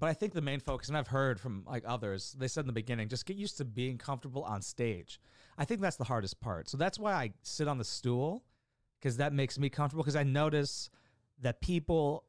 but 0.00 0.08
I 0.08 0.14
think 0.14 0.32
the 0.32 0.40
main 0.40 0.60
focus, 0.60 0.88
and 0.88 0.96
I've 0.96 1.08
heard 1.08 1.38
from 1.38 1.62
like 1.66 1.84
others, 1.86 2.34
they 2.38 2.48
said 2.48 2.62
in 2.62 2.66
the 2.66 2.72
beginning, 2.72 3.08
just 3.08 3.26
get 3.26 3.36
used 3.36 3.58
to 3.58 3.64
being 3.66 3.98
comfortable 3.98 4.42
on 4.42 4.62
stage. 4.62 5.20
I 5.58 5.66
think 5.66 5.82
that's 5.82 5.96
the 5.96 6.04
hardest 6.04 6.40
part. 6.40 6.70
So 6.70 6.78
that's 6.78 6.98
why 6.98 7.12
I 7.12 7.32
sit 7.42 7.68
on 7.68 7.76
the 7.76 7.84
stool 7.84 8.42
because 8.98 9.18
that 9.18 9.34
makes 9.34 9.58
me 9.58 9.68
comfortable. 9.68 10.02
Because 10.02 10.16
I 10.16 10.22
notice 10.22 10.88
that 11.42 11.60
people 11.60 12.24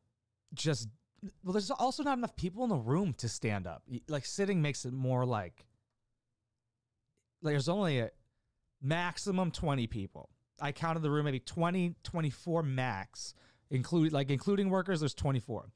just 0.54 0.90
well, 1.44 1.54
there's 1.54 1.72
also 1.72 2.04
not 2.04 2.18
enough 2.18 2.36
people 2.36 2.64
in 2.64 2.70
the 2.70 2.76
room 2.76 3.14
to 3.20 3.30
stand 3.30 3.68
up. 3.68 3.84
Like 4.10 4.26
sitting 4.26 4.62
makes 4.62 4.86
it 4.86 4.92
more 4.92 5.26
like 5.26 5.66
there's 7.42 7.70
only 7.70 8.00
a 8.00 8.12
maximum 8.82 9.50
20 9.52 9.88
people. 9.88 10.30
I 10.60 10.72
counted 10.72 11.04
the 11.04 11.10
room 11.10 11.26
maybe 11.26 11.40
20, 11.40 11.96
24 12.04 12.64
max, 12.64 13.34
include 13.70 14.12
like 14.12 14.30
including 14.30 14.70
workers. 14.70 15.00
There's 15.00 15.14
24. 15.14 15.68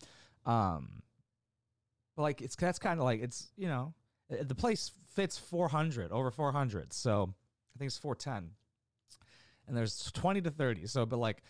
Um, 0.45 1.01
But 2.15 2.23
like 2.23 2.41
it's 2.41 2.55
that's 2.55 2.79
kind 2.79 2.99
of 2.99 3.05
like 3.05 3.21
it's 3.21 3.49
you 3.57 3.67
know 3.67 3.93
uh, 4.31 4.43
the 4.43 4.55
place 4.55 4.91
fits 5.13 5.37
400 5.37 6.11
over 6.11 6.31
400, 6.31 6.93
so 6.93 7.33
I 7.75 7.79
think 7.79 7.87
it's 7.87 7.97
410, 7.97 8.51
and 9.67 9.77
there's 9.77 10.11
20 10.13 10.41
to 10.41 10.51
30. 10.51 10.87
So, 10.87 11.05
but 11.05 11.19
like 11.19 11.43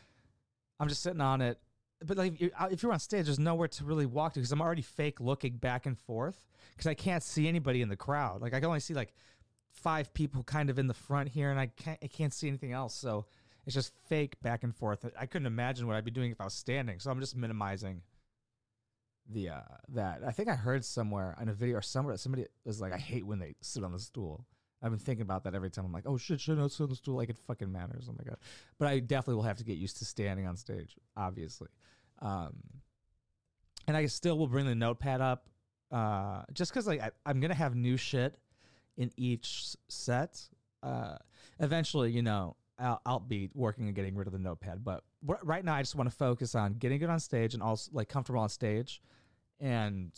I'm 0.80 0.88
just 0.88 1.04
sitting 1.04 1.22
on 1.22 1.42
it. 1.42 1.60
But 2.06 2.18
like 2.18 2.34
if 2.40 2.84
you're 2.84 2.92
on 2.92 3.00
stage, 3.00 3.26
there's 3.26 3.40
nowhere 3.40 3.70
to 3.70 3.86
really 3.86 4.06
walk 4.06 4.34
to 4.34 4.40
because 4.40 4.52
I'm 4.52 4.62
already 4.62 4.82
fake 4.82 5.20
looking 5.20 5.58
back 5.58 5.86
and 5.86 5.98
forth 5.98 6.46
because 6.72 6.88
I 6.88 6.94
can't 6.94 7.24
see 7.24 7.48
anybody 7.48 7.82
in 7.82 7.90
the 7.90 7.96
crowd. 7.96 8.42
Like 8.42 8.54
I 8.54 8.60
can 8.60 8.68
only 8.68 8.82
see 8.82 8.94
like 8.94 9.14
five 9.72 10.14
people 10.14 10.44
kind 10.44 10.70
of 10.70 10.78
in 10.78 10.88
the 10.88 10.94
front 10.94 11.30
here, 11.30 11.52
and 11.52 11.60
I 11.60 11.68
can't 11.68 12.00
I 12.04 12.08
can't 12.08 12.34
see 12.34 12.48
anything 12.48 12.74
else. 12.74 12.94
So 12.94 13.26
it's 13.66 13.74
just 13.74 13.94
fake 14.08 14.40
back 14.42 14.64
and 14.64 14.76
forth. 14.76 15.06
I 15.20 15.26
couldn't 15.26 15.48
imagine 15.48 15.88
what 15.88 15.96
I'd 15.96 16.06
be 16.06 16.12
doing 16.12 16.32
if 16.32 16.42
I 16.42 16.44
was 16.44 16.54
standing. 16.54 17.00
So 17.00 17.10
I'm 17.10 17.20
just 17.20 17.36
minimizing 17.36 18.02
the 19.30 19.50
uh 19.50 19.62
that. 19.90 20.22
I 20.26 20.32
think 20.32 20.50
I 20.50 20.56
heard 20.56 20.86
somewhere 20.86 21.36
in 21.42 21.50
a 21.50 21.54
video 21.54 21.78
or 21.78 21.82
somewhere 21.82 22.16
somebody 22.18 22.46
was 22.66 22.82
like, 22.82 22.94
I 22.94 22.98
hate 22.98 23.26
when 23.26 23.40
they 23.40 23.56
sit 23.62 23.84
on 23.84 23.92
the 23.92 24.00
stool. 24.00 24.46
I've 24.82 24.92
been 24.92 25.00
thinking 25.00 25.24
about 25.24 25.46
that 25.46 25.56
every 25.56 25.72
time. 25.72 25.86
I'm 25.86 25.92
like, 25.92 26.06
oh 26.06 26.18
shit, 26.18 26.40
should 26.40 26.60
I 26.60 26.68
sit 26.68 26.84
on 26.84 26.90
the 26.90 26.96
stool? 26.96 27.16
Like 27.16 27.30
it 27.30 27.38
fucking 27.48 27.72
matters. 27.72 28.08
Oh 28.10 28.16
my 28.18 28.24
god. 28.24 28.38
But 28.78 28.88
I 28.88 29.00
definitely 29.00 29.36
will 29.36 29.44
have 29.44 29.58
to 29.58 29.64
get 29.64 29.78
used 29.78 29.98
to 29.98 30.06
standing 30.06 30.46
on 30.46 30.58
stage, 30.58 30.96
obviously. 31.18 31.70
Um 32.22 32.56
and 33.88 33.96
I 33.96 34.06
still 34.08 34.38
will 34.38 34.48
bring 34.48 34.66
the 34.66 34.76
notepad 34.76 35.22
up. 35.22 35.50
Uh 35.92 36.44
just 36.54 36.72
because 36.72 36.88
like 36.88 37.02
I, 37.02 37.12
I'm 37.26 37.40
gonna 37.40 37.56
have 37.56 37.76
new 37.76 37.98
shit 37.98 38.38
in 38.98 39.12
each 39.18 39.76
set. 39.88 40.42
Uh 40.84 41.18
eventually, 41.60 42.12
you 42.12 42.22
know, 42.22 42.56
I'll, 42.78 43.02
I'll 43.06 43.20
be 43.20 43.50
working 43.54 43.88
on 43.88 43.94
getting 43.94 44.16
rid 44.16 44.28
of 44.28 44.34
the 44.34 44.40
notepad. 44.40 44.84
But 44.84 45.04
right 45.24 45.64
now, 45.64 45.76
I 45.76 45.82
just 45.82 45.96
want 45.96 46.10
to 46.10 46.16
focus 46.16 46.56
on 46.56 46.74
getting 46.74 47.00
good 47.00 47.10
on 47.10 47.20
stage 47.20 47.54
and 47.54 47.64
also 47.64 47.92
like 47.94 48.10
comfortable 48.10 48.42
on 48.42 48.50
stage, 48.50 49.02
and 49.60 50.12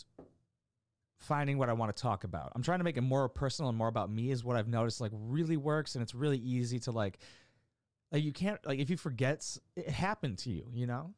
finding 1.20 1.58
what 1.58 1.70
I 1.70 1.74
want 1.74 1.96
to 1.96 2.02
talk 2.02 2.24
about. 2.24 2.52
I'm 2.56 2.64
trying 2.64 2.80
to 2.80 2.84
make 2.84 2.98
it 2.98 3.02
more 3.02 3.30
personal 3.30 3.70
and 3.70 3.78
more 3.78 3.88
about 3.88 4.10
me. 4.10 4.32
Is 4.32 4.44
what 4.44 4.56
I've 4.58 4.68
noticed 4.68 5.02
like 5.02 5.12
really 5.14 5.58
works, 5.58 5.96
and 5.96 6.02
it's 6.02 6.16
really 6.16 6.38
easy 6.38 6.80
to 6.82 6.92
like. 6.92 7.20
Like 8.12 8.24
you 8.24 8.32
can't 8.32 8.66
like 8.66 8.80
if 8.80 8.90
you 8.90 8.98
forget 8.98 9.46
it 9.76 9.90
happened 9.90 10.38
to 10.40 10.50
you, 10.50 10.68
you 10.74 10.88
know. 10.88 11.14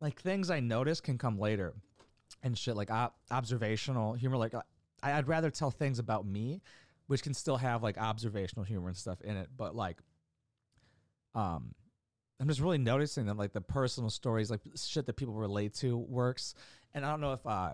Like 0.00 0.20
things 0.20 0.50
I 0.50 0.60
notice 0.60 1.00
can 1.00 1.18
come 1.18 1.38
later, 1.38 1.74
and 2.42 2.56
shit 2.56 2.76
like 2.76 2.90
ob- 2.90 3.12
observational 3.30 4.14
humor. 4.14 4.38
Like 4.38 4.54
I'd 5.02 5.28
rather 5.28 5.50
tell 5.50 5.70
things 5.70 5.98
about 5.98 6.26
me 6.26 6.62
which 7.10 7.24
can 7.24 7.34
still 7.34 7.56
have 7.56 7.82
like 7.82 7.98
observational 7.98 8.64
humor 8.64 8.86
and 8.86 8.96
stuff 8.96 9.20
in 9.22 9.36
it 9.36 9.48
but 9.56 9.74
like 9.74 9.98
um 11.34 11.74
i'm 12.38 12.46
just 12.46 12.60
really 12.60 12.78
noticing 12.78 13.26
that 13.26 13.36
like 13.36 13.52
the 13.52 13.60
personal 13.60 14.10
stories 14.10 14.48
like 14.48 14.60
shit 14.76 15.06
that 15.06 15.16
people 15.16 15.34
relate 15.34 15.74
to 15.74 15.98
works. 15.98 16.54
And 16.94 17.04
i 17.04 17.10
don't 17.10 17.20
know 17.20 17.32
if 17.32 17.44
uh 17.44 17.72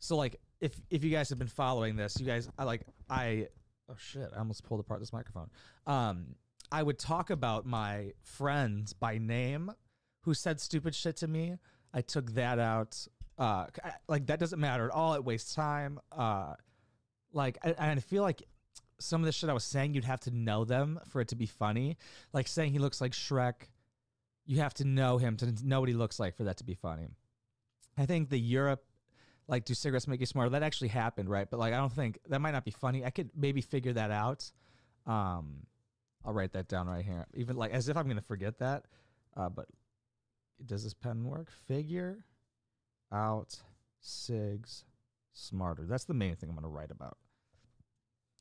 so 0.00 0.16
like 0.16 0.40
if 0.60 0.72
if 0.90 1.04
you 1.04 1.10
guys 1.10 1.28
have 1.28 1.38
been 1.38 1.46
following 1.46 1.94
this 1.94 2.18
you 2.18 2.26
guys 2.26 2.48
i 2.58 2.64
like 2.64 2.82
i 3.08 3.46
oh 3.88 3.94
shit 3.96 4.28
i 4.34 4.38
almost 4.38 4.64
pulled 4.64 4.80
apart 4.80 4.98
this 4.98 5.12
microphone. 5.12 5.48
Um 5.86 6.34
i 6.72 6.82
would 6.82 6.98
talk 6.98 7.30
about 7.30 7.64
my 7.64 8.10
friends 8.24 8.92
by 8.92 9.18
name 9.18 9.70
who 10.22 10.34
said 10.34 10.60
stupid 10.60 10.92
shit 10.94 11.16
to 11.18 11.28
me. 11.28 11.56
I 11.94 12.00
took 12.00 12.32
that 12.34 12.58
out. 12.58 13.06
Uh 13.38 13.66
I- 13.84 13.92
like 14.08 14.26
that 14.26 14.40
doesn't 14.40 14.58
matter 14.58 14.86
at 14.86 14.90
all. 14.90 15.14
It 15.14 15.24
wastes 15.24 15.54
time. 15.54 16.00
Uh 16.10 16.54
like 17.32 17.58
and 17.62 17.76
I 17.78 17.94
feel 18.00 18.22
like 18.22 18.42
some 19.02 19.20
of 19.20 19.26
the 19.26 19.32
shit 19.32 19.50
I 19.50 19.52
was 19.52 19.64
saying, 19.64 19.94
you'd 19.94 20.04
have 20.04 20.20
to 20.20 20.30
know 20.30 20.64
them 20.64 21.00
for 21.08 21.20
it 21.20 21.28
to 21.28 21.36
be 21.36 21.46
funny. 21.46 21.96
Like 22.32 22.48
saying 22.48 22.72
he 22.72 22.78
looks 22.78 23.00
like 23.00 23.12
Shrek, 23.12 23.68
you 24.46 24.60
have 24.60 24.74
to 24.74 24.84
know 24.84 25.18
him 25.18 25.36
to 25.38 25.52
know 25.64 25.80
what 25.80 25.88
he 25.88 25.94
looks 25.94 26.18
like 26.18 26.36
for 26.36 26.44
that 26.44 26.58
to 26.58 26.64
be 26.64 26.74
funny. 26.74 27.08
I 27.96 28.06
think 28.06 28.30
the 28.30 28.38
Europe, 28.38 28.84
like, 29.48 29.64
do 29.64 29.74
cigarettes 29.74 30.08
make 30.08 30.20
you 30.20 30.26
smarter? 30.26 30.50
That 30.50 30.62
actually 30.62 30.88
happened, 30.88 31.28
right? 31.28 31.48
But 31.50 31.60
like, 31.60 31.74
I 31.74 31.76
don't 31.76 31.92
think 31.92 32.18
that 32.28 32.40
might 32.40 32.52
not 32.52 32.64
be 32.64 32.70
funny. 32.70 33.04
I 33.04 33.10
could 33.10 33.30
maybe 33.36 33.60
figure 33.60 33.92
that 33.92 34.10
out. 34.10 34.50
Um, 35.06 35.66
I'll 36.24 36.32
write 36.32 36.52
that 36.52 36.68
down 36.68 36.86
right 36.86 37.04
here, 37.04 37.26
even 37.34 37.56
like 37.56 37.72
as 37.72 37.88
if 37.88 37.96
I'm 37.96 38.08
gonna 38.08 38.20
forget 38.22 38.58
that. 38.60 38.84
Uh, 39.36 39.48
but 39.48 39.66
does 40.64 40.84
this 40.84 40.94
pen 40.94 41.24
work? 41.24 41.50
Figure 41.66 42.24
out 43.12 43.60
cigs 44.00 44.84
smarter. 45.32 45.84
That's 45.84 46.04
the 46.04 46.14
main 46.14 46.36
thing 46.36 46.48
I'm 46.48 46.54
gonna 46.54 46.68
write 46.68 46.90
about 46.90 47.18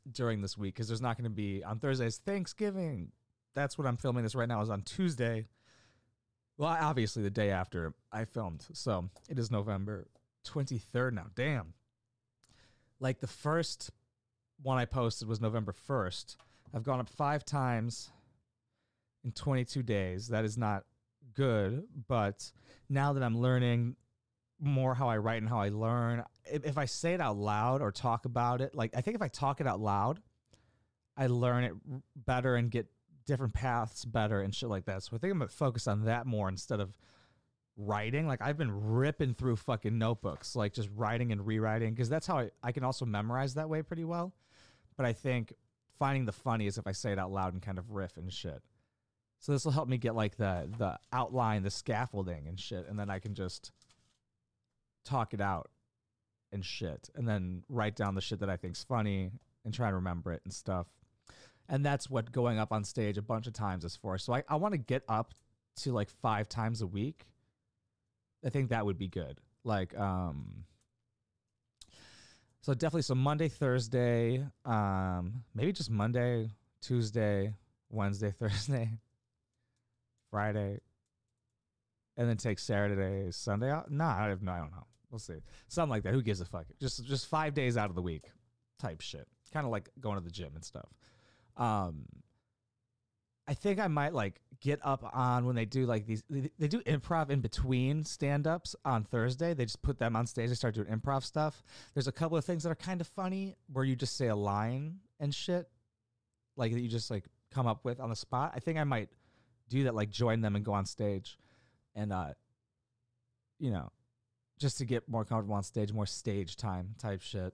during 0.09 0.41
this 0.41 0.57
week 0.57 0.75
because 0.75 0.87
there's 0.87 1.01
not 1.01 1.17
going 1.17 1.25
to 1.25 1.29
be 1.29 1.63
on 1.63 1.79
Thursdays 1.79 2.17
Thanksgiving. 2.17 3.11
That's 3.53 3.77
what 3.77 3.87
I'm 3.87 3.97
filming 3.97 4.23
this 4.23 4.35
right 4.35 4.47
now 4.47 4.61
is 4.61 4.69
on 4.69 4.81
Tuesday. 4.81 5.47
Well, 6.57 6.77
obviously 6.79 7.23
the 7.23 7.29
day 7.29 7.49
after 7.49 7.93
I 8.11 8.25
filmed. 8.25 8.65
So 8.73 9.09
it 9.29 9.39
is 9.39 9.51
November 9.51 10.07
23rd 10.45 11.13
now. 11.13 11.27
Damn. 11.35 11.73
Like 12.99 13.19
the 13.19 13.27
first 13.27 13.91
one 14.61 14.77
I 14.77 14.85
posted 14.85 15.27
was 15.27 15.41
November 15.41 15.73
1st. 15.89 16.35
I've 16.73 16.83
gone 16.83 16.99
up 16.99 17.09
five 17.09 17.43
times 17.43 18.11
in 19.23 19.31
22 19.31 19.83
days. 19.83 20.27
That 20.27 20.45
is 20.45 20.57
not 20.57 20.83
good. 21.33 21.83
But 22.07 22.51
now 22.89 23.13
that 23.13 23.23
I'm 23.23 23.39
learning 23.39 23.95
more 24.59 24.93
how 24.93 25.09
I 25.09 25.17
write 25.17 25.41
and 25.41 25.49
how 25.49 25.59
I 25.59 25.69
learn. 25.69 26.23
If, 26.45 26.77
I 26.77 26.85
say 26.85 27.13
it 27.13 27.21
out 27.21 27.37
loud 27.37 27.81
or 27.81 27.91
talk 27.91 28.25
about 28.25 28.61
it, 28.61 28.75
like 28.75 28.91
I 28.95 29.01
think 29.01 29.15
if 29.15 29.21
I 29.21 29.27
talk 29.27 29.61
it 29.61 29.67
out 29.67 29.79
loud, 29.79 30.19
I 31.15 31.27
learn 31.27 31.63
it 31.63 31.73
better 32.15 32.55
and 32.55 32.71
get 32.71 32.87
different 33.25 33.53
paths 33.53 34.05
better 34.05 34.41
and 34.41 34.53
shit 34.53 34.69
like 34.69 34.85
that. 34.85 35.03
So 35.03 35.15
I 35.15 35.19
think 35.19 35.31
I'm 35.31 35.39
gonna 35.39 35.49
focus 35.49 35.87
on 35.87 36.05
that 36.05 36.25
more 36.25 36.49
instead 36.49 36.79
of 36.79 36.93
writing. 37.77 38.27
Like 38.27 38.41
I've 38.41 38.57
been 38.57 38.71
ripping 38.71 39.33
through 39.33 39.57
fucking 39.57 39.97
notebooks, 39.97 40.55
like 40.55 40.73
just 40.73 40.89
writing 40.95 41.31
and 41.31 41.45
rewriting, 41.45 41.93
because 41.93 42.09
that's 42.09 42.27
how 42.27 42.39
I, 42.39 42.49
I 42.63 42.71
can 42.71 42.83
also 42.83 43.05
memorize 43.05 43.53
that 43.55 43.69
way 43.69 43.81
pretty 43.81 44.03
well. 44.03 44.33
But 44.97 45.05
I 45.05 45.13
think 45.13 45.53
finding 45.99 46.25
the 46.25 46.31
funny 46.31 46.67
is 46.67 46.77
if 46.77 46.87
I 46.87 46.91
say 46.91 47.11
it 47.11 47.19
out 47.19 47.31
loud 47.31 47.53
and 47.53 47.61
kind 47.61 47.77
of 47.77 47.91
riff 47.91 48.17
and 48.17 48.31
shit. 48.31 48.61
So 49.39 49.51
this 49.51 49.65
will 49.65 49.71
help 49.71 49.89
me 49.89 49.97
get 49.97 50.15
like 50.15 50.37
the 50.37 50.69
the 50.77 50.99
outline, 51.11 51.63
the 51.63 51.71
scaffolding 51.71 52.47
and 52.47 52.59
shit, 52.59 52.87
and 52.87 52.97
then 52.99 53.09
I 53.09 53.19
can 53.19 53.33
just 53.33 53.71
talk 55.03 55.33
it 55.33 55.41
out 55.41 55.69
and 56.51 56.65
shit 56.65 57.09
and 57.15 57.27
then 57.27 57.63
write 57.69 57.95
down 57.95 58.15
the 58.15 58.21
shit 58.21 58.39
that 58.39 58.49
I 58.49 58.57
think's 58.57 58.83
funny 58.83 59.31
and 59.63 59.73
try 59.73 59.87
and 59.87 59.95
remember 59.95 60.31
it 60.31 60.41
and 60.43 60.53
stuff. 60.53 60.87
And 61.69 61.85
that's 61.85 62.09
what 62.09 62.31
going 62.31 62.59
up 62.59 62.71
on 62.71 62.83
stage 62.83 63.17
a 63.17 63.21
bunch 63.21 63.47
of 63.47 63.53
times 63.53 63.85
is 63.85 63.95
for. 63.95 64.17
So 64.17 64.33
I, 64.33 64.43
I 64.49 64.55
want 64.57 64.73
to 64.73 64.77
get 64.77 65.03
up 65.07 65.33
to 65.77 65.93
like 65.93 66.09
five 66.21 66.49
times 66.49 66.81
a 66.81 66.87
week. 66.87 67.25
I 68.45 68.49
think 68.49 68.69
that 68.69 68.85
would 68.85 68.97
be 68.97 69.07
good. 69.07 69.39
Like, 69.63 69.97
um, 69.97 70.65
so 72.61 72.73
definitely 72.73 73.03
so 73.03 73.15
Monday, 73.15 73.47
Thursday, 73.47 74.45
um, 74.65 75.43
maybe 75.55 75.71
just 75.71 75.89
Monday, 75.89 76.49
Tuesday, 76.81 77.53
Wednesday, 77.89 78.31
Thursday, 78.39 78.89
Friday, 80.29 80.79
and 82.17 82.29
then 82.29 82.37
take 82.37 82.59
Saturday, 82.59 83.31
Sunday 83.31 83.71
out. 83.71 83.91
Nah, 83.91 84.09
I 84.09 84.35
no, 84.41 84.51
I 84.51 84.59
don't 84.59 84.71
know. 84.71 84.85
We'll 85.11 85.19
see. 85.19 85.41
Something 85.67 85.91
like 85.91 86.03
that. 86.03 86.13
Who 86.13 86.21
gives 86.21 86.41
a 86.41 86.45
fuck? 86.45 86.65
Just 86.79 87.05
just 87.05 87.27
five 87.27 87.53
days 87.53 87.77
out 87.77 87.89
of 87.89 87.95
the 87.95 88.01
week, 88.01 88.31
type 88.79 89.01
shit. 89.01 89.27
Kind 89.53 89.65
of 89.65 89.71
like 89.71 89.89
going 89.99 90.17
to 90.17 90.23
the 90.23 90.31
gym 90.31 90.51
and 90.55 90.63
stuff. 90.63 90.87
Um, 91.57 92.05
I 93.47 93.53
think 93.53 93.79
I 93.79 93.87
might 93.87 94.13
like 94.13 94.39
get 94.61 94.79
up 94.83 95.03
on 95.13 95.45
when 95.45 95.55
they 95.55 95.65
do 95.65 95.85
like 95.85 96.05
these. 96.05 96.23
They, 96.29 96.49
they 96.57 96.69
do 96.69 96.79
improv 96.81 97.29
in 97.29 97.41
between 97.41 98.05
stand 98.05 98.47
ups 98.47 98.75
on 98.85 99.03
Thursday. 99.03 99.53
They 99.53 99.65
just 99.65 99.81
put 99.81 99.99
them 99.99 100.15
on 100.15 100.25
stage. 100.25 100.47
They 100.47 100.55
start 100.55 100.75
doing 100.75 100.87
improv 100.87 101.23
stuff. 101.25 101.61
There's 101.93 102.07
a 102.07 102.13
couple 102.13 102.37
of 102.37 102.45
things 102.45 102.63
that 102.63 102.69
are 102.69 102.75
kind 102.75 103.01
of 103.01 103.07
funny 103.07 103.57
where 103.71 103.83
you 103.83 103.97
just 103.97 104.15
say 104.15 104.27
a 104.27 104.35
line 104.35 104.99
and 105.19 105.35
shit, 105.35 105.67
like 106.55 106.71
that 106.71 106.79
you 106.79 106.87
just 106.87 107.11
like 107.11 107.25
come 107.51 107.67
up 107.67 107.83
with 107.83 107.99
on 107.99 108.09
the 108.09 108.15
spot. 108.15 108.53
I 108.55 108.59
think 108.61 108.79
I 108.79 108.85
might 108.85 109.09
do 109.67 109.83
that. 109.83 109.95
Like 109.95 110.11
join 110.11 110.39
them 110.39 110.55
and 110.55 110.63
go 110.63 110.71
on 110.71 110.85
stage, 110.85 111.37
and 111.93 112.13
uh, 112.13 112.33
you 113.59 113.71
know, 113.71 113.91
just 114.61 114.77
to 114.77 114.85
get 114.85 115.09
more 115.09 115.25
comfortable 115.25 115.55
on 115.55 115.63
stage, 115.63 115.91
more 115.91 116.05
stage 116.05 116.55
time 116.55 116.95
type 116.99 117.21
shit. 117.21 117.53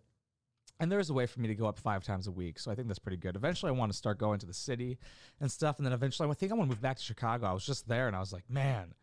And 0.80 0.92
there's 0.92 1.10
a 1.10 1.14
way 1.14 1.26
for 1.26 1.40
me 1.40 1.48
to 1.48 1.56
go 1.56 1.66
up 1.66 1.80
five 1.80 2.04
times 2.04 2.28
a 2.28 2.32
week, 2.32 2.60
so 2.60 2.70
I 2.70 2.76
think 2.76 2.88
that's 2.88 3.00
pretty 3.00 3.18
good. 3.18 3.36
Eventually, 3.36 3.70
I 3.70 3.74
want 3.74 3.92
to 3.92 3.98
start 3.98 4.20
going 4.20 4.38
to 4.40 4.46
the 4.46 4.54
city 4.54 5.00
and 5.42 5.52
stuff, 5.52 5.78
and 5.78 5.86
then 5.86 5.94
eventually, 5.94 6.30
I 6.30 6.34
think 6.36 6.52
I 6.52 6.56
want 6.56 6.70
to 6.70 6.76
move 6.76 6.82
back 6.82 6.98
to 6.98 7.04
Chicago. 7.04 7.48
I 7.48 7.54
was 7.54 7.66
just 7.66 7.88
there, 7.88 8.06
and 8.06 8.16
I 8.16 8.20
was 8.20 8.32
like, 8.32 8.48
man, 8.48 8.94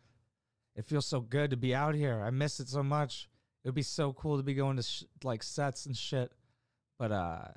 it 0.77 0.85
feels 0.85 1.07
so 1.07 1.21
good 1.21 1.51
to 1.51 1.57
be 1.57 1.75
out 1.75 1.97
here. 1.97 2.23
I 2.23 2.31
miss 2.31 2.61
it 2.61 2.69
so 2.69 2.85
much. 2.85 3.29
It 3.65 3.69
would 3.69 3.75
be 3.75 3.83
so 3.83 4.13
cool 4.13 4.37
to 4.37 4.45
be 4.45 4.55
going 4.55 4.77
to 4.77 4.83
sh- 4.83 5.05
like 5.25 5.43
sets 5.43 5.87
and 5.87 5.97
shit. 5.97 6.31
But 6.97 7.11
uh, 7.11 7.49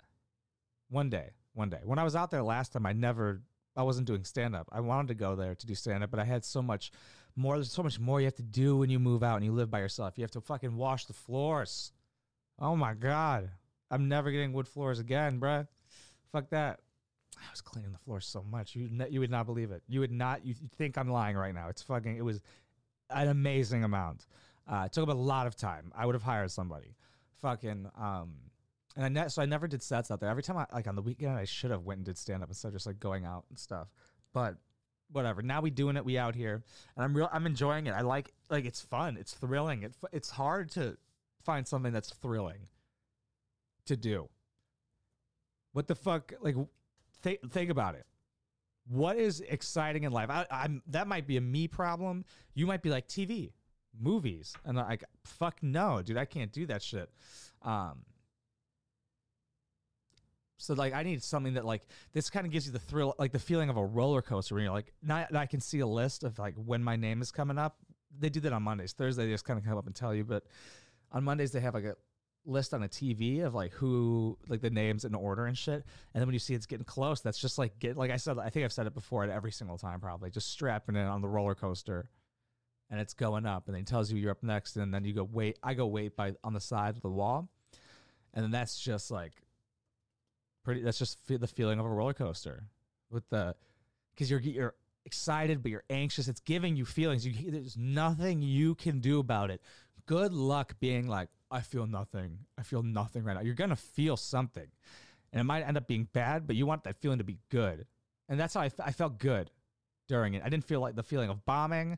one 0.89 1.11
day, 1.11 1.31
one 1.53 1.69
day, 1.69 1.81
when 1.83 1.99
I 1.99 2.03
was 2.03 2.15
out 2.15 2.31
there 2.31 2.41
last 2.41 2.73
time, 2.73 2.87
I 2.87 2.93
never, 2.93 3.41
I 3.75 3.83
wasn't 3.83 4.07
doing 4.07 4.23
stand 4.23 4.55
up. 4.55 4.67
I 4.71 4.79
wanted 4.79 5.09
to 5.09 5.15
go 5.15 5.35
there 5.35 5.53
to 5.53 5.65
do 5.67 5.75
stand 5.75 6.03
up, 6.03 6.09
but 6.09 6.19
I 6.19 6.23
had 6.23 6.43
so 6.43 6.63
much 6.63 6.91
more. 7.37 7.55
There's 7.55 7.71
so 7.71 7.83
much 7.83 7.99
more 7.99 8.19
you 8.19 8.25
have 8.25 8.35
to 8.35 8.43
do 8.43 8.77
when 8.77 8.89
you 8.89 8.99
move 8.99 9.23
out 9.23 9.37
and 9.37 9.45
you 9.45 9.51
live 9.51 9.69
by 9.69 9.79
yourself. 9.79 10.17
You 10.17 10.23
have 10.23 10.31
to 10.31 10.41
fucking 10.41 10.75
wash 10.75 11.05
the 11.05 11.13
floors. 11.13 11.91
Oh 12.59 12.75
my 12.75 12.93
god, 12.93 13.49
I'm 13.91 14.07
never 14.07 14.31
getting 14.31 14.53
wood 14.53 14.67
floors 14.67 14.99
again, 14.99 15.39
bruh. 15.39 15.67
Fuck 16.31 16.49
that. 16.49 16.79
I 17.37 17.51
was 17.51 17.61
cleaning 17.61 17.91
the 17.91 17.99
floors 17.99 18.25
so 18.25 18.43
much. 18.43 18.75
You 18.75 18.89
you 19.09 19.19
would 19.19 19.31
not 19.31 19.45
believe 19.45 19.71
it. 19.71 19.83
You 19.87 19.99
would 19.99 20.11
not. 20.11 20.45
You 20.45 20.55
think 20.77 20.97
I'm 20.97 21.09
lying 21.09 21.37
right 21.37 21.53
now. 21.53 21.69
It's 21.69 21.83
fucking. 21.83 22.17
It 22.17 22.25
was 22.25 22.41
an 23.09 23.27
amazing 23.27 23.83
amount. 23.83 24.25
Uh, 24.67 24.83
it 24.85 24.93
took 24.93 25.03
up 25.03 25.09
a 25.09 25.17
lot 25.17 25.47
of 25.47 25.55
time. 25.55 25.91
I 25.95 26.05
would 26.05 26.15
have 26.15 26.23
hired 26.23 26.51
somebody. 26.51 26.95
Fucking 27.41 27.89
um, 27.97 28.33
and 28.97 29.05
I 29.05 29.09
ne- 29.09 29.29
so 29.29 29.41
I 29.41 29.45
never 29.45 29.67
did 29.67 29.83
sets 29.83 30.09
out 30.09 30.19
there. 30.19 30.29
Every 30.29 30.43
time 30.43 30.57
I 30.57 30.65
like 30.73 30.87
on 30.87 30.95
the 30.95 31.01
weekend, 31.01 31.37
I 31.37 31.45
should 31.45 31.71
have 31.71 31.83
went 31.83 31.99
and 31.99 32.05
did 32.05 32.17
stand 32.17 32.41
up 32.41 32.49
instead 32.49 32.69
of 32.69 32.73
just 32.73 32.87
like 32.87 32.99
going 32.99 33.25
out 33.25 33.45
and 33.49 33.57
stuff. 33.57 33.87
But 34.33 34.55
whatever. 35.11 35.41
Now 35.41 35.61
we 35.61 35.69
doing 35.69 35.97
it. 35.97 36.05
We 36.05 36.17
out 36.17 36.35
here, 36.35 36.63
and 36.95 37.03
I'm 37.03 37.15
real. 37.15 37.29
I'm 37.31 37.45
enjoying 37.45 37.87
it. 37.87 37.91
I 37.91 38.01
like 38.01 38.33
like 38.49 38.65
it's 38.65 38.81
fun. 38.81 39.17
It's 39.17 39.33
thrilling. 39.33 39.83
It 39.83 39.95
it's 40.11 40.29
hard 40.29 40.71
to 40.71 40.97
find 41.43 41.67
something 41.67 41.93
that's 41.93 42.11
thrilling 42.13 42.67
to 43.85 43.97
do. 43.97 44.29
What 45.73 45.87
the 45.87 45.95
fuck? 45.95 46.33
Like, 46.41 46.55
think 47.21 47.51
think 47.51 47.69
about 47.69 47.95
it. 47.95 48.05
What 48.89 49.17
is 49.17 49.41
exciting 49.41 50.03
in 50.03 50.11
life? 50.11 50.29
I, 50.29 50.45
I'm 50.49 50.81
that 50.87 51.07
might 51.07 51.27
be 51.27 51.37
a 51.37 51.41
me 51.41 51.67
problem. 51.67 52.25
You 52.53 52.65
might 52.65 52.81
be 52.81 52.89
like 52.89 53.07
TV, 53.07 53.51
movies, 53.99 54.55
and 54.65 54.77
like 54.77 55.03
fuck 55.25 55.57
no, 55.61 56.01
dude. 56.01 56.17
I 56.17 56.25
can't 56.25 56.51
do 56.51 56.65
that 56.67 56.81
shit. 56.81 57.09
Um, 57.61 58.03
so 60.57 60.73
like 60.73 60.93
I 60.93 61.03
need 61.03 61.23
something 61.23 61.53
that 61.53 61.65
like 61.65 61.83
this 62.13 62.29
kind 62.29 62.45
of 62.45 62.51
gives 62.51 62.65
you 62.65 62.71
the 62.71 62.79
thrill, 62.79 63.15
like 63.19 63.31
the 63.31 63.39
feeling 63.39 63.69
of 63.69 63.77
a 63.77 63.85
roller 63.85 64.21
coaster. 64.21 64.55
Where 64.55 64.63
you're 64.63 64.73
like, 64.73 64.91
now 65.03 65.25
I 65.33 65.45
can 65.45 65.59
see 65.59 65.79
a 65.79 65.87
list 65.87 66.23
of 66.23 66.39
like 66.39 66.55
when 66.55 66.83
my 66.83 66.95
name 66.95 67.21
is 67.21 67.31
coming 67.31 67.57
up. 67.57 67.77
They 68.19 68.29
do 68.29 68.39
that 68.41 68.53
on 68.53 68.63
Mondays. 68.63 68.93
Thursday 68.93 69.25
they 69.25 69.31
just 69.31 69.45
kind 69.45 69.59
of 69.59 69.65
come 69.65 69.77
up 69.77 69.85
and 69.85 69.95
tell 69.95 70.15
you, 70.15 70.23
but 70.23 70.43
on 71.11 71.23
Mondays 71.23 71.51
they 71.51 71.59
have 71.59 71.75
like 71.75 71.83
a 71.83 71.95
list 72.47 72.73
on 72.73 72.81
a 72.81 72.87
TV 72.87 73.45
of 73.45 73.53
like 73.53 73.73
who 73.73 74.37
like 74.47 74.61
the 74.61 74.69
names 74.69 75.05
in 75.05 75.13
order 75.13 75.45
and 75.45 75.57
shit. 75.57 75.83
And 76.13 76.21
then 76.21 76.25
when 76.25 76.33
you 76.33 76.39
see 76.39 76.55
it's 76.55 76.65
getting 76.65 76.85
close, 76.85 77.21
that's 77.21 77.37
just 77.37 77.57
like 77.57 77.77
get 77.77 77.97
like 77.97 78.09
I 78.09 78.17
said, 78.17 78.39
I 78.39 78.49
think 78.49 78.65
I've 78.65 78.73
said 78.73 78.87
it 78.87 78.93
before 78.95 79.23
at 79.23 79.29
every 79.29 79.51
single 79.51 79.77
time 79.77 79.99
probably. 79.99 80.31
Just 80.31 80.49
strapping 80.49 80.95
it 80.95 81.05
on 81.05 81.21
the 81.21 81.27
roller 81.27 81.53
coaster 81.53 82.09
and 82.89 82.99
it's 82.99 83.13
going 83.13 83.45
up 83.45 83.67
and 83.67 83.75
then 83.75 83.81
it 83.81 83.87
tells 83.87 84.11
you 84.11 84.17
you're 84.17 84.31
up 84.31 84.41
next 84.41 84.77
and 84.77 84.93
then 84.93 85.03
you 85.03 85.13
go 85.13 85.27
wait 85.31 85.59
I 85.61 85.73
go 85.73 85.85
wait 85.85 86.15
by 86.15 86.33
on 86.43 86.53
the 86.53 86.61
side 86.61 86.95
of 86.95 87.01
the 87.01 87.09
wall. 87.09 87.49
And 88.33 88.43
then 88.43 88.51
that's 88.51 88.79
just 88.79 89.11
like 89.11 89.33
pretty 90.67 90.81
that's 90.81 90.99
just 90.99 91.25
the 91.27 91.47
feeling 91.47 91.79
of 91.79 91.85
a 91.85 91.89
roller 91.89 92.13
coaster 92.13 92.65
with 93.09 93.27
the 93.29 93.55
because 94.13 94.29
you're 94.29 94.41
you're 94.41 94.75
excited 95.05 95.63
but 95.63 95.71
you're 95.71 95.85
anxious. 95.89 96.27
It's 96.27 96.41
giving 96.41 96.75
you 96.75 96.83
feelings. 96.83 97.25
You 97.25 97.51
there's 97.51 97.77
nothing 97.77 98.41
you 98.41 98.75
can 98.75 98.99
do 98.99 99.19
about 99.19 99.49
it. 99.49 99.61
Good 100.05 100.33
luck 100.33 100.75
being 100.81 101.07
like 101.07 101.29
i 101.49 101.61
feel 101.61 101.87
nothing. 101.87 102.39
I 102.57 102.63
feel 102.63 102.83
nothing 102.83 103.23
right 103.23 103.35
now. 103.35 103.39
You're 103.39 103.55
gonna 103.55 103.77
feel 103.77 104.17
something. 104.17 104.67
And 105.31 105.39
it 105.39 105.45
might 105.45 105.61
end 105.61 105.77
up 105.77 105.87
being 105.87 106.09
bad 106.11 106.45
but 106.45 106.57
you 106.57 106.65
want 106.65 106.83
that 106.83 106.97
feeling 106.97 107.19
to 107.19 107.23
be 107.23 107.39
good. 107.49 107.85
And 108.27 108.37
that's 108.37 108.53
how 108.53 108.59
I, 108.59 108.65
f- 108.65 108.81
I 108.83 108.91
felt 108.91 109.19
good 109.19 109.49
during 110.09 110.33
it. 110.33 110.43
I 110.43 110.49
didn't 110.49 110.65
feel 110.65 110.81
like 110.81 110.95
the 110.95 111.03
feeling 111.03 111.29
of 111.29 111.45
bombing. 111.45 111.97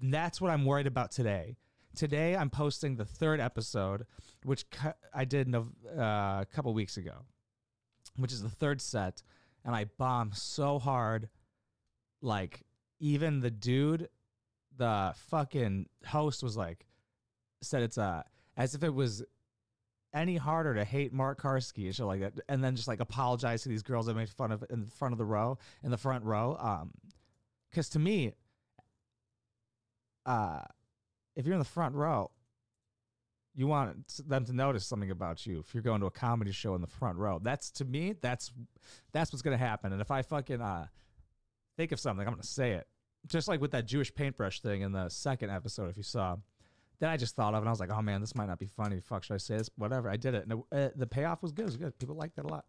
That's 0.00 0.40
what 0.40 0.52
i'm 0.52 0.64
worried 0.64 0.86
about 0.86 1.10
today. 1.10 1.56
Today 1.96 2.36
i'm 2.36 2.50
posting 2.50 2.94
the 2.94 3.04
third 3.04 3.40
episode 3.40 4.06
which 4.44 4.64
i 5.12 5.24
did 5.24 5.52
uh, 5.52 5.60
a 5.98 6.46
couple 6.54 6.72
weeks 6.72 6.96
ago 6.96 7.24
which 8.20 8.32
is 8.32 8.42
the 8.42 8.48
third 8.48 8.80
set, 8.80 9.22
and 9.64 9.74
I 9.74 9.84
bombed 9.98 10.36
so 10.36 10.78
hard. 10.78 11.28
Like, 12.22 12.62
even 12.98 13.40
the 13.40 13.50
dude, 13.50 14.08
the 14.76 15.14
fucking 15.28 15.88
host 16.06 16.42
was 16.42 16.56
like, 16.56 16.86
said 17.62 17.82
it's 17.82 17.98
uh, 17.98 18.22
as 18.56 18.74
if 18.74 18.82
it 18.82 18.94
was 18.94 19.22
any 20.12 20.36
harder 20.36 20.74
to 20.74 20.84
hate 20.84 21.12
Mark 21.12 21.40
Karski 21.40 21.86
and 21.86 21.94
shit 21.94 22.06
like 22.06 22.20
that, 22.20 22.32
and 22.48 22.62
then 22.62 22.76
just 22.76 22.88
like 22.88 23.00
apologize 23.00 23.62
to 23.62 23.68
these 23.68 23.82
girls 23.82 24.06
that 24.06 24.14
made 24.14 24.28
fun 24.28 24.50
of 24.52 24.64
in 24.70 24.84
the 24.84 24.90
front 24.90 25.12
of 25.12 25.18
the 25.18 25.24
row, 25.24 25.58
in 25.82 25.90
the 25.90 25.98
front 25.98 26.24
row. 26.24 26.56
Um, 26.58 26.90
because 27.70 27.88
to 27.90 27.98
me, 27.98 28.32
uh, 30.26 30.62
if 31.36 31.46
you're 31.46 31.54
in 31.54 31.60
the 31.60 31.64
front 31.64 31.94
row, 31.94 32.30
you 33.54 33.66
want 33.66 34.20
them 34.28 34.44
to 34.44 34.52
notice 34.52 34.86
something 34.86 35.10
about 35.10 35.46
you 35.46 35.58
if 35.60 35.74
you're 35.74 35.82
going 35.82 36.00
to 36.00 36.06
a 36.06 36.10
comedy 36.10 36.52
show 36.52 36.74
in 36.74 36.80
the 36.80 36.86
front 36.86 37.18
row. 37.18 37.40
That's 37.42 37.70
to 37.72 37.84
me, 37.84 38.14
that's 38.20 38.52
that's 39.12 39.32
what's 39.32 39.42
gonna 39.42 39.56
happen. 39.56 39.92
And 39.92 40.00
if 40.00 40.10
I 40.10 40.22
fucking 40.22 40.60
uh 40.60 40.86
think 41.76 41.92
of 41.92 42.00
something, 42.00 42.26
I'm 42.26 42.34
gonna 42.34 42.42
say 42.42 42.72
it. 42.72 42.86
Just 43.26 43.48
like 43.48 43.60
with 43.60 43.72
that 43.72 43.86
Jewish 43.86 44.14
paintbrush 44.14 44.60
thing 44.60 44.82
in 44.82 44.92
the 44.92 45.08
second 45.08 45.50
episode, 45.50 45.90
if 45.90 45.96
you 45.96 46.02
saw. 46.02 46.36
Then 47.00 47.08
I 47.08 47.16
just 47.16 47.34
thought 47.34 47.54
of 47.54 47.60
and 47.60 47.68
I 47.68 47.72
was 47.72 47.80
like, 47.80 47.90
oh 47.90 48.02
man, 48.02 48.20
this 48.20 48.34
might 48.34 48.46
not 48.46 48.58
be 48.58 48.66
funny. 48.66 49.00
Fuck, 49.00 49.24
should 49.24 49.34
I 49.34 49.38
say 49.38 49.56
this? 49.56 49.70
Whatever. 49.76 50.10
I 50.10 50.16
did 50.16 50.34
it. 50.34 50.46
And 50.46 50.62
it, 50.70 50.76
uh, 50.76 50.88
the 50.94 51.06
payoff 51.06 51.42
was 51.42 51.50
good. 51.50 51.62
It 51.62 51.66
was 51.66 51.76
good. 51.78 51.98
People 51.98 52.14
liked 52.14 52.36
that 52.36 52.44
a 52.44 52.48
lot. 52.48 52.64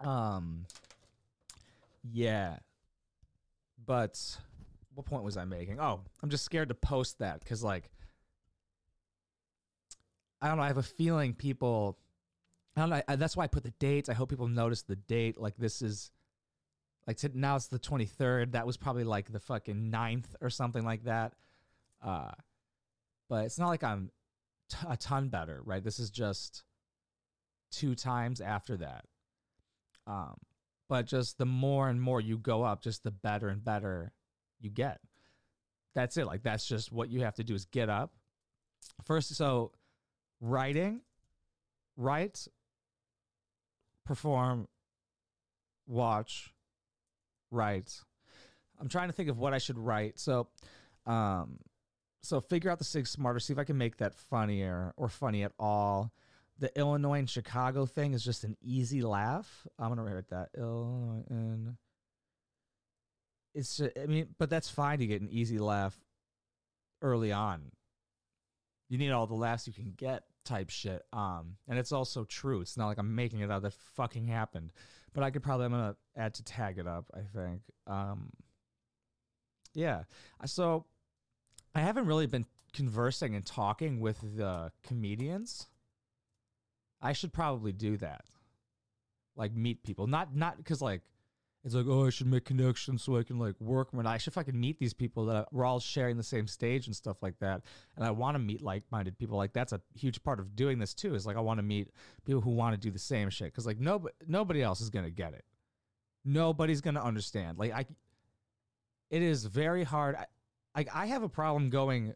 Um, 0.00 0.66
yeah. 2.12 2.58
But 3.84 4.38
what 4.94 5.06
point 5.06 5.24
was 5.24 5.36
I 5.36 5.44
making? 5.44 5.80
Oh, 5.80 6.00
I'm 6.22 6.30
just 6.30 6.44
scared 6.44 6.68
to 6.68 6.74
post 6.74 7.18
that 7.18 7.40
because, 7.40 7.62
like, 7.62 7.90
I 10.40 10.48
don't 10.48 10.58
know. 10.58 10.62
I 10.62 10.68
have 10.68 10.76
a 10.76 10.82
feeling 10.82 11.34
people. 11.34 11.98
I 12.76 12.80
don't 12.80 12.90
know. 12.90 13.02
I, 13.08 13.16
that's 13.16 13.36
why 13.36 13.44
I 13.44 13.48
put 13.48 13.62
the 13.62 13.72
dates. 13.78 14.08
I 14.08 14.14
hope 14.14 14.28
people 14.30 14.48
notice 14.48 14.82
the 14.82 14.96
date. 14.96 15.40
Like 15.40 15.56
this 15.56 15.82
is, 15.82 16.10
like 17.06 17.18
now 17.34 17.56
it's 17.56 17.68
the 17.68 17.78
twenty 17.78 18.04
third. 18.04 18.52
That 18.52 18.66
was 18.66 18.76
probably 18.76 19.04
like 19.04 19.32
the 19.32 19.40
fucking 19.40 19.90
9th 19.90 20.26
or 20.40 20.50
something 20.50 20.84
like 20.84 21.04
that. 21.04 21.34
Uh, 22.04 22.32
but 23.28 23.44
it's 23.46 23.58
not 23.58 23.68
like 23.68 23.82
I'm 23.82 24.10
t- 24.68 24.86
a 24.88 24.96
ton 24.96 25.28
better, 25.28 25.60
right? 25.64 25.82
This 25.82 25.98
is 25.98 26.10
just 26.10 26.64
two 27.70 27.94
times 27.94 28.40
after 28.40 28.76
that. 28.78 29.04
Um, 30.06 30.36
but 30.88 31.06
just 31.06 31.38
the 31.38 31.46
more 31.46 31.88
and 31.88 32.00
more 32.00 32.20
you 32.20 32.38
go 32.38 32.62
up, 32.62 32.82
just 32.82 33.02
the 33.02 33.10
better 33.10 33.48
and 33.48 33.64
better 33.64 34.12
you 34.60 34.70
get. 34.70 35.00
That's 35.94 36.16
it. 36.16 36.26
Like 36.26 36.42
that's 36.42 36.66
just 36.66 36.92
what 36.92 37.08
you 37.08 37.22
have 37.22 37.34
to 37.36 37.44
do 37.44 37.54
is 37.54 37.64
get 37.64 37.88
up. 37.88 38.12
First, 39.04 39.34
so 39.34 39.72
writing, 40.40 41.00
write, 41.96 42.46
perform, 44.04 44.68
watch, 45.86 46.52
write. 47.50 48.00
I'm 48.80 48.88
trying 48.88 49.08
to 49.08 49.12
think 49.12 49.28
of 49.28 49.38
what 49.38 49.54
I 49.54 49.58
should 49.58 49.78
write. 49.78 50.18
So, 50.18 50.48
um, 51.06 51.58
so 52.22 52.40
figure 52.40 52.70
out 52.70 52.78
the 52.78 52.84
Sig 52.84 53.06
Smarter. 53.06 53.40
See 53.40 53.52
if 53.52 53.58
I 53.58 53.64
can 53.64 53.78
make 53.78 53.98
that 53.98 54.14
funnier 54.14 54.92
or 54.96 55.08
funny 55.08 55.44
at 55.44 55.52
all. 55.58 56.12
The 56.58 56.76
Illinois 56.78 57.18
and 57.18 57.30
Chicago 57.30 57.86
thing 57.86 58.14
is 58.14 58.24
just 58.24 58.44
an 58.44 58.56
easy 58.62 59.02
laugh. 59.02 59.66
I'm 59.78 59.88
gonna 59.88 60.02
write 60.02 60.28
that 60.28 60.48
Illinois 60.56 61.22
and 61.28 61.76
it's. 63.54 63.76
Just, 63.76 63.90
I 64.02 64.06
mean, 64.06 64.28
but 64.38 64.48
that's 64.48 64.70
fine 64.70 64.98
to 65.00 65.06
get 65.06 65.20
an 65.20 65.28
easy 65.30 65.58
laugh 65.58 65.98
early 67.02 67.30
on 67.30 67.70
you 68.88 68.98
need 68.98 69.10
all 69.10 69.26
the 69.26 69.34
laughs 69.34 69.66
you 69.66 69.72
can 69.72 69.92
get 69.96 70.24
type 70.44 70.70
shit. 70.70 71.02
Um, 71.12 71.56
and 71.68 71.78
it's 71.78 71.92
also 71.92 72.24
true. 72.24 72.60
It's 72.60 72.76
not 72.76 72.86
like 72.86 72.98
I'm 72.98 73.14
making 73.14 73.40
it 73.40 73.50
up. 73.50 73.62
That 73.62 73.74
fucking 73.94 74.28
happened. 74.28 74.70
But 75.12 75.24
I 75.24 75.30
could 75.30 75.42
probably 75.42 75.66
I'm 75.66 75.72
gonna 75.72 75.96
add 76.16 76.34
to 76.34 76.44
tag 76.44 76.78
it 76.78 76.86
up. 76.86 77.06
I 77.14 77.20
think. 77.34 77.62
Um, 77.86 78.30
yeah. 79.74 80.04
So 80.44 80.86
I 81.74 81.80
haven't 81.80 82.06
really 82.06 82.26
been 82.26 82.46
conversing 82.72 83.34
and 83.34 83.44
talking 83.44 84.00
with 84.00 84.18
the 84.36 84.72
comedians. 84.82 85.66
I 87.00 87.12
should 87.12 87.32
probably 87.32 87.72
do 87.72 87.96
that. 87.98 88.24
Like 89.36 89.54
meet 89.54 89.82
people, 89.82 90.06
not 90.06 90.34
not 90.34 90.56
because 90.56 90.80
like 90.80 91.02
it's 91.66 91.74
like, 91.74 91.86
oh, 91.88 92.06
I 92.06 92.10
should 92.10 92.28
make 92.28 92.44
connections 92.44 93.02
so 93.02 93.16
I 93.16 93.24
can 93.24 93.40
like 93.40 93.60
work. 93.60 93.88
When 93.90 94.06
I 94.06 94.18
should 94.18 94.32
fucking 94.32 94.58
meet 94.58 94.78
these 94.78 94.94
people 94.94 95.26
that 95.26 95.52
we're 95.52 95.64
all 95.64 95.80
sharing 95.80 96.16
the 96.16 96.22
same 96.22 96.46
stage 96.46 96.86
and 96.86 96.94
stuff 96.94 97.24
like 97.24 97.40
that. 97.40 97.62
And 97.96 98.04
I 98.04 98.12
want 98.12 98.36
to 98.36 98.38
meet 98.38 98.62
like-minded 98.62 99.18
people. 99.18 99.36
Like 99.36 99.52
that's 99.52 99.72
a 99.72 99.80
huge 99.92 100.22
part 100.22 100.38
of 100.38 100.54
doing 100.54 100.78
this 100.78 100.94
too. 100.94 101.16
Is 101.16 101.26
like 101.26 101.36
I 101.36 101.40
want 101.40 101.58
to 101.58 101.64
meet 101.64 101.90
people 102.24 102.40
who 102.40 102.50
want 102.50 102.74
to 102.74 102.80
do 102.80 102.92
the 102.92 103.00
same 103.00 103.30
shit. 103.30 103.48
Because 103.48 103.66
like 103.66 103.80
nobody, 103.80 104.14
nobody 104.28 104.62
else 104.62 104.80
is 104.80 104.90
gonna 104.90 105.10
get 105.10 105.34
it. 105.34 105.44
Nobody's 106.24 106.80
gonna 106.80 107.02
understand. 107.02 107.58
Like 107.58 107.72
I, 107.72 107.84
it 109.10 109.22
is 109.22 109.44
very 109.44 109.82
hard. 109.82 110.14
I, 110.14 110.26
like 110.76 110.88
I 110.94 111.06
have 111.06 111.24
a 111.24 111.28
problem 111.28 111.68
going 111.68 112.14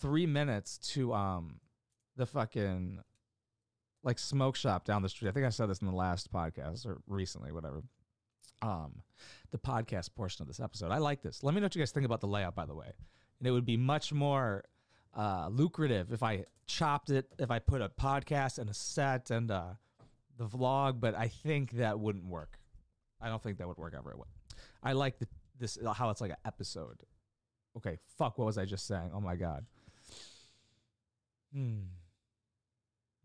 three 0.00 0.26
minutes 0.26 0.78
to 0.94 1.14
um 1.14 1.60
the 2.16 2.26
fucking 2.26 2.98
like 4.02 4.18
smoke 4.18 4.56
shop 4.56 4.84
down 4.84 5.02
the 5.02 5.08
street. 5.08 5.28
I 5.28 5.30
think 5.30 5.46
I 5.46 5.50
said 5.50 5.66
this 5.70 5.78
in 5.78 5.86
the 5.86 5.94
last 5.94 6.32
podcast 6.32 6.84
or 6.86 7.02
recently, 7.06 7.52
whatever 7.52 7.84
um, 8.62 9.02
the 9.50 9.58
podcast 9.58 10.14
portion 10.14 10.42
of 10.42 10.48
this 10.48 10.60
episode. 10.60 10.90
I 10.90 10.98
like 10.98 11.22
this. 11.22 11.42
Let 11.42 11.54
me 11.54 11.60
know 11.60 11.66
what 11.66 11.74
you 11.74 11.80
guys 11.80 11.90
think 11.90 12.06
about 12.06 12.20
the 12.20 12.28
layout, 12.28 12.54
by 12.54 12.64
the 12.64 12.74
way. 12.74 12.92
And 13.38 13.46
it 13.46 13.50
would 13.50 13.66
be 13.66 13.76
much 13.76 14.12
more 14.12 14.64
uh, 15.14 15.48
lucrative 15.50 16.12
if 16.12 16.22
I 16.22 16.46
chopped 16.66 17.10
it, 17.10 17.26
if 17.38 17.50
I 17.50 17.58
put 17.58 17.82
a 17.82 17.88
podcast 17.88 18.58
and 18.58 18.70
a 18.70 18.74
set 18.74 19.30
and 19.30 19.50
uh, 19.50 19.74
the 20.38 20.46
vlog, 20.46 21.00
but 21.00 21.14
I 21.14 21.28
think 21.28 21.72
that 21.72 21.98
wouldn't 21.98 22.24
work. 22.24 22.58
I 23.20 23.28
don't 23.28 23.42
think 23.42 23.58
that 23.58 23.68
would 23.68 23.78
work 23.78 23.94
ever. 23.96 24.16
I 24.82 24.92
like 24.92 25.18
the, 25.18 25.28
this 25.58 25.78
how 25.94 26.10
it's 26.10 26.20
like 26.20 26.30
an 26.30 26.36
episode. 26.44 27.02
Okay, 27.76 27.98
fuck. 28.18 28.38
What 28.38 28.46
was 28.46 28.58
I 28.58 28.64
just 28.64 28.86
saying? 28.86 29.10
Oh 29.14 29.20
my 29.20 29.36
god. 29.36 29.64
Hmm. 31.54 31.80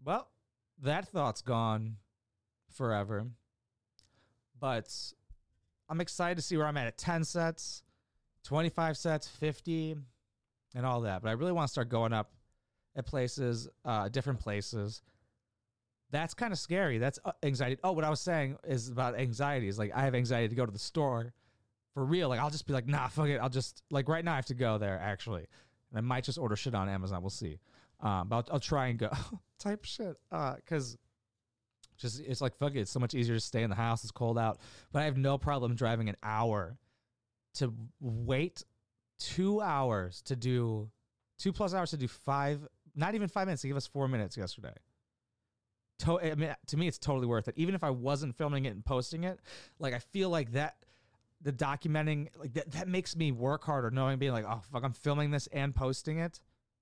Well, 0.04 0.30
that 0.82 1.08
thought's 1.10 1.41
gone 1.41 1.97
forever. 2.69 3.26
But 4.60 4.93
I'm 5.89 6.02
excited 6.02 6.36
to 6.36 6.41
see 6.41 6.58
where 6.58 6.67
I'm 6.67 6.78
at 6.78 6.88
at 6.88 6.97
10 6.97 7.23
sets, 7.23 7.84
25 8.43 8.97
sets, 8.97 9.28
50. 9.28 9.95
and 10.76 10.86
all 10.86 11.02
that. 11.02 11.21
But 11.21 11.30
I 11.30 11.32
really 11.34 11.52
want 11.52 11.67
to 11.67 11.71
start 11.71 11.89
going 11.89 12.13
up 12.13 12.32
at 12.95 13.06
places, 13.06 13.67
uh, 13.86 14.10
different 14.10 14.39
places. 14.39 15.02
That's 16.12 16.34
kind 16.34 16.54
of 16.54 16.60
scary. 16.60 16.97
That's 16.97 17.19
uh, 17.26 17.32
anxiety. 17.43 17.78
Oh, 17.84 17.91
what 17.91 18.04
I 18.04 18.10
was 18.10 18.21
saying 18.21 18.58
is 18.65 18.89
about 18.89 19.17
anxiety. 19.19 19.67
Is 19.67 19.78
like 19.78 19.91
I 19.93 20.02
have 20.04 20.15
anxiety 20.15 20.50
to 20.50 20.56
go 20.56 20.65
to 20.65 20.71
the 20.71 20.80
store 20.80 21.34
for 21.93 22.06
real. 22.06 22.30
Like 22.30 22.39
I'll 22.39 22.50
just 22.50 22.65
be 22.65 22.73
like, 22.73 22.88
nah, 22.88 23.08
fuck 23.08 23.28
it. 23.28 23.38
I'll 23.38 23.50
just 23.50 23.84
like 23.91 24.08
right 24.08 24.23
now 24.23 24.34
I 24.34 24.36
have 24.38 24.45
to 24.47 24.54
go 24.54 24.78
there 24.78 25.00
actually, 25.00 25.47
and 25.91 25.97
I 25.97 26.02
might 26.02 26.23
just 26.23 26.38
order 26.38 26.56
shit 26.56 26.76
on 26.76 26.88
Amazon. 26.88 27.21
We'll 27.21 27.30
see. 27.30 27.60
Um, 28.00 28.30
but 28.30 28.36
I'll, 28.38 28.54
I'll 28.54 28.60
try 28.60 28.88
and 28.88 29.00
go 29.00 29.10
type 29.60 29.84
shit. 29.84 30.15
Uh, 30.32 30.56
cause 30.65 30.97
just 31.97 32.21
it's 32.21 32.41
like 32.41 32.55
fuck 32.57 32.75
it. 32.75 32.81
It's 32.81 32.91
so 32.91 32.99
much 32.99 33.13
easier 33.13 33.36
to 33.36 33.41
stay 33.41 33.63
in 33.63 33.69
the 33.69 33.75
house. 33.75 34.03
It's 34.03 34.12
cold 34.12 34.38
out, 34.38 34.60
but 34.91 35.01
I 35.01 35.05
have 35.05 35.17
no 35.17 35.38
problem 35.38 35.75
driving 35.75 36.10
an 36.10 36.15
hour 36.23 36.77
to 37.55 37.73
wait 37.99 38.63
two 39.19 39.62
hours 39.62 40.21
to 40.23 40.36
do 40.36 40.89
two 41.38 41.51
plus 41.51 41.73
hours 41.73 41.91
to 41.91 41.97
do 41.97 42.07
five. 42.07 42.67
Not 42.95 43.15
even 43.15 43.27
five 43.27 43.47
minutes. 43.47 43.62
They 43.62 43.69
give 43.69 43.77
us 43.77 43.88
four 43.88 44.07
minutes 44.07 44.38
yesterday. 44.38 44.73
To, 45.99 46.19
I 46.19 46.36
mean, 46.36 46.55
to 46.67 46.77
me, 46.77 46.88
it's 46.88 46.99
totally 46.99 47.25
worth 47.25 47.47
it. 47.47 47.55
Even 47.57 47.73
if 47.73 47.83
I 47.83 47.89
wasn't 47.89 48.38
filming 48.38 48.65
it 48.65 48.69
and 48.69 48.86
posting 48.86 49.23
it, 49.23 49.39
like 49.79 49.93
I 49.93 49.99
feel 49.99 50.29
like 50.29 50.51
that 50.51 50.75
the 51.41 51.53
documenting 51.53 52.29
like 52.39 52.53
that 52.53 52.71
that 52.71 52.88
makes 52.88 53.15
me 53.15 53.31
work 53.31 53.63
harder 53.63 53.91
knowing 53.91 54.17
being 54.17 54.31
like 54.31 54.45
oh 54.47 54.62
fuck 54.71 54.83
i'm 54.83 54.93
filming 54.93 55.31
this 55.31 55.47
and 55.47 55.75
posting 55.75 56.17
it 56.17 56.39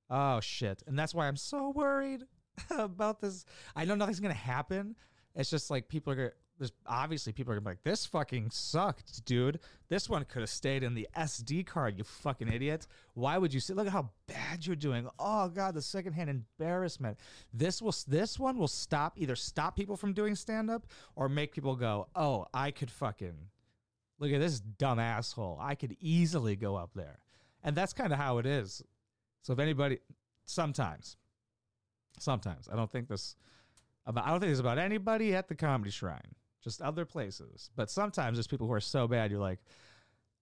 oh 0.10 0.39
shit 0.39 0.82
and 0.88 0.97
that's 0.97 1.13
why 1.13 1.28
i'm 1.28 1.36
so 1.36 1.71
worried 1.71 2.23
about 2.72 3.22
this 3.22 3.46
i 3.76 3.86
know 3.86 3.96
nothing's 3.96 4.20
gonna 4.20 4.34
happen 4.34 4.96
it's 5.36 5.50
just 5.50 5.70
like 5.70 5.88
people 5.88 6.13
are 6.13 6.15
gonna 6.15 6.32
there's 6.58 6.72
obviously 6.88 7.34
people 7.34 7.52
are 7.52 7.56
gonna 7.56 7.65
be 7.65 7.72
like 7.72 7.84
this 7.84 8.06
fucking 8.06 8.50
sucked 8.50 9.26
dude 9.26 9.60
this 9.89 10.10
one 10.10 10.24
could 10.26 10.39
have 10.39 10.50
stayed 10.50 10.84
in 10.84 10.94
the 10.94 11.08
sd 11.18 11.65
card 11.65 11.98
you 11.98 12.04
fucking 12.04 12.48
idiot 12.48 12.88
why 13.13 13.38
would 13.38 13.54
you 13.54 13.60
say 13.60 13.74
look 13.74 13.88
at 13.88 13.94
how 13.94 14.10
bad 14.28 14.65
you're 14.65 14.76
doing 14.76 15.08
oh 15.20 15.50
god 15.50 15.74
the 15.74 15.82
secondhand 15.82 16.30
embarrassment 16.30 17.18
this 17.54 17.82
will 17.82 17.96
this 18.08 18.39
one 18.39 18.58
will 18.58 18.68
stop 18.70 19.13
either 19.18 19.36
stop 19.36 19.76
people 19.76 19.98
from 19.98 20.13
doing 20.13 20.34
stand 20.34 20.70
up 20.70 20.88
or 21.15 21.28
make 21.28 21.52
people 21.52 21.76
go 21.76 22.08
oh 22.15 22.46
i 22.54 22.72
could 22.72 22.89
fucking 22.89 23.36
look 24.20 24.32
at 24.32 24.39
this 24.39 24.60
dumb 24.60 25.00
asshole. 25.00 25.58
I 25.62 25.76
could 25.76 25.96
easily 26.00 26.56
go 26.56 26.76
up 26.76 26.91
there. 26.96 27.20
And 27.63 27.76
that's 27.76 27.94
kind 27.94 28.13
of 28.13 28.20
how 28.20 28.38
it 28.38 28.46
is. 28.46 28.82
So 29.41 29.54
if 29.54 29.60
anybody 29.60 30.00
sometimes 30.46 31.18
sometimes 32.19 32.69
I 32.71 32.75
don't 32.75 32.91
think 32.91 33.08
this 33.08 33.36
about 34.06 34.25
I 34.25 34.32
don't 34.32 34.39
think 34.39 34.51
it's 34.51 34.60
about 34.60 34.78
anybody 34.78 35.36
at 35.36 35.47
the 35.47 35.56
comedy 35.56 35.91
shrine, 35.91 36.36
just 36.63 36.82
other 36.82 37.06
places. 37.06 37.69
But 37.75 37.89
sometimes 37.89 38.38
there's 38.38 38.47
people 38.47 38.67
who 38.67 38.73
are 38.73 38.82
so 38.82 39.08
bad 39.08 39.32
you're 39.32 39.39
like, 39.39 39.60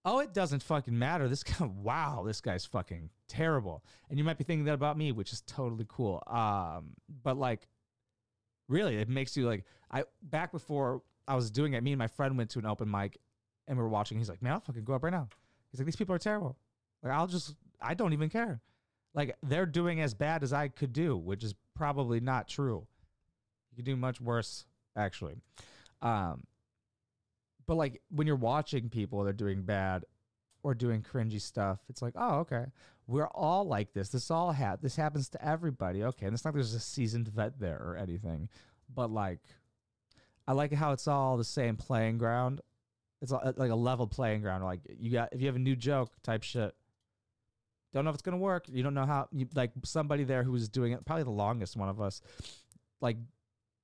"Oh, 0.04 0.20
it 0.20 0.34
doesn't 0.34 0.62
fucking 0.62 0.98
matter. 0.98 1.28
This 1.28 1.42
guy 1.42 1.66
wow, 1.82 2.24
this 2.26 2.40
guy's 2.40 2.66
fucking 2.66 3.10
terrible." 3.28 3.84
And 4.08 4.18
you 4.18 4.24
might 4.24 4.38
be 4.38 4.44
thinking 4.44 4.64
that 4.66 4.74
about 4.74 4.98
me, 4.98 5.12
which 5.12 5.32
is 5.32 5.42
totally 5.42 5.86
cool. 5.88 6.22
Um, 6.26 6.94
but 7.22 7.36
like 7.36 7.68
really, 8.68 8.96
it 8.96 9.08
makes 9.08 9.36
you 9.36 9.46
like 9.46 9.64
I 9.90 10.04
back 10.22 10.52
before 10.52 11.02
I 11.26 11.36
was 11.36 11.50
doing 11.50 11.72
it, 11.72 11.82
me 11.82 11.92
and 11.92 11.98
my 11.98 12.06
friend 12.06 12.36
went 12.36 12.50
to 12.50 12.58
an 12.58 12.66
open 12.66 12.90
mic 12.90 13.18
and 13.66 13.78
we 13.78 13.82
were 13.82 13.88
watching. 13.88 14.18
He's 14.18 14.28
like, 14.28 14.42
man, 14.42 14.52
I'll 14.52 14.60
fucking 14.60 14.84
go 14.84 14.94
up 14.94 15.02
right 15.02 15.12
now. 15.12 15.28
He's 15.70 15.80
like, 15.80 15.86
these 15.86 15.96
people 15.96 16.14
are 16.14 16.18
terrible. 16.18 16.56
Like, 17.02 17.12
I'll 17.12 17.26
just, 17.26 17.54
I 17.80 17.94
don't 17.94 18.12
even 18.12 18.28
care. 18.28 18.60
Like, 19.14 19.36
they're 19.42 19.66
doing 19.66 20.00
as 20.00 20.14
bad 20.14 20.42
as 20.42 20.52
I 20.52 20.68
could 20.68 20.92
do, 20.92 21.16
which 21.16 21.44
is 21.44 21.54
probably 21.74 22.20
not 22.20 22.48
true. 22.48 22.86
You 23.70 23.76
could 23.76 23.84
do 23.84 23.96
much 23.96 24.20
worse, 24.20 24.66
actually. 24.96 25.36
Um, 26.02 26.44
but 27.66 27.76
like 27.76 28.02
when 28.10 28.26
you're 28.26 28.36
watching 28.36 28.88
people, 28.88 29.24
they're 29.24 29.32
doing 29.32 29.62
bad 29.62 30.04
or 30.62 30.74
doing 30.74 31.02
cringy 31.02 31.40
stuff. 31.40 31.78
It's 31.88 32.02
like, 32.02 32.14
oh, 32.16 32.40
okay, 32.40 32.66
we're 33.06 33.28
all 33.28 33.64
like 33.64 33.92
this. 33.94 34.10
This 34.10 34.30
all 34.30 34.52
ha- 34.52 34.76
this 34.80 34.96
happens 34.96 35.28
to 35.30 35.44
everybody. 35.44 36.04
Okay, 36.04 36.26
and 36.26 36.34
it's 36.34 36.44
not 36.44 36.50
like 36.50 36.56
there's 36.56 36.74
a 36.74 36.80
seasoned 36.80 37.28
vet 37.28 37.58
there 37.58 37.80
or 37.80 37.96
anything, 37.96 38.48
but 38.94 39.10
like, 39.10 39.40
I 40.46 40.52
like 40.52 40.72
how 40.72 40.92
it's 40.92 41.08
all 41.08 41.38
the 41.38 41.44
same 41.44 41.76
playing 41.76 42.18
ground 42.18 42.60
it's 43.24 43.32
like 43.32 43.70
a 43.70 43.74
level 43.74 44.06
playing 44.06 44.42
ground. 44.42 44.62
Like 44.64 44.80
you 44.98 45.10
got 45.10 45.32
if 45.32 45.40
you 45.40 45.46
have 45.46 45.56
a 45.56 45.60
new 45.60 45.76
joke 45.76 46.12
type 46.22 46.42
shit, 46.42 46.74
don't 47.94 48.04
know 48.04 48.10
if 48.10 48.14
it's 48.14 48.22
gonna 48.22 48.36
work. 48.36 48.66
You 48.68 48.82
don't 48.82 48.94
know 48.94 49.06
how. 49.06 49.28
You, 49.32 49.46
like 49.54 49.72
somebody 49.84 50.24
there 50.24 50.42
who 50.42 50.52
was 50.52 50.68
doing 50.68 50.92
it, 50.92 51.04
probably 51.04 51.24
the 51.24 51.30
longest 51.30 51.76
one 51.76 51.88
of 51.88 52.00
us, 52.00 52.20
like 53.00 53.16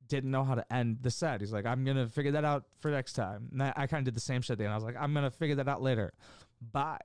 didn't 0.09 0.31
know 0.31 0.45
how 0.45 0.57
to 0.57 0.73
end 0.73 0.99
the 1.01 1.11
set. 1.11 1.41
He's 1.41 1.53
like, 1.53 1.65
I'm 1.65 1.85
gonna 1.85 2.09
figure 2.09 2.33
that 2.33 2.45
out 2.45 2.65
for 2.81 2.91
next 2.91 3.15
time. 3.15 3.49
And 3.53 3.63
I, 3.63 3.73
I 3.77 3.87
kind 3.87 4.01
of 4.01 4.05
did 4.05 4.17
the 4.17 4.21
same 4.21 4.43
shit. 4.43 4.59
And 4.59 4.69
I 4.69 4.75
was 4.75 4.85
like, 4.85 4.97
I'm 4.99 5.15
gonna 5.15 5.31
figure 5.31 5.57
that 5.57 5.69
out 5.69 5.81
later. 5.81 6.13
Bye. 6.61 6.99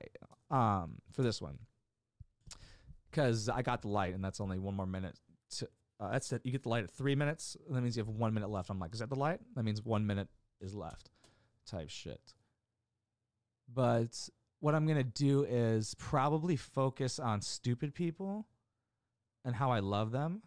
Um, 0.50 0.96
for 1.12 1.22
this 1.22 1.40
one, 1.40 1.58
because 3.10 3.48
I 3.48 3.62
got 3.62 3.82
the 3.82 3.88
light, 3.88 4.14
and 4.14 4.24
that's 4.24 4.40
only 4.40 4.58
one 4.58 4.74
more 4.74 4.86
minute. 4.86 5.18
To, 5.58 5.68
uh, 5.98 6.12
that's 6.12 6.30
it. 6.32 6.42
You 6.44 6.52
get 6.52 6.62
the 6.62 6.68
light 6.68 6.84
at 6.84 6.90
three 6.90 7.14
minutes. 7.14 7.56
That 7.70 7.80
means 7.80 7.96
you 7.96 8.04
have 8.04 8.08
one 8.08 8.34
minute 8.34 8.50
left. 8.50 8.70
I'm 8.70 8.78
like, 8.78 8.94
is 8.94 9.00
that 9.00 9.08
the 9.08 9.16
light? 9.16 9.40
That 9.56 9.64
means 9.64 9.82
one 9.82 10.06
minute 10.06 10.28
is 10.60 10.74
left 10.74 11.10
type 11.66 11.90
shit. 11.90 12.34
But 13.72 14.28
what 14.60 14.74
I'm 14.74 14.86
going 14.86 14.98
to 14.98 15.04
do 15.04 15.44
is 15.44 15.94
probably 15.98 16.56
focus 16.56 17.18
on 17.18 17.40
stupid 17.40 17.94
people 17.94 18.46
and 19.44 19.54
how 19.54 19.70
I 19.70 19.80
love 19.80 20.10
them, 20.10 20.42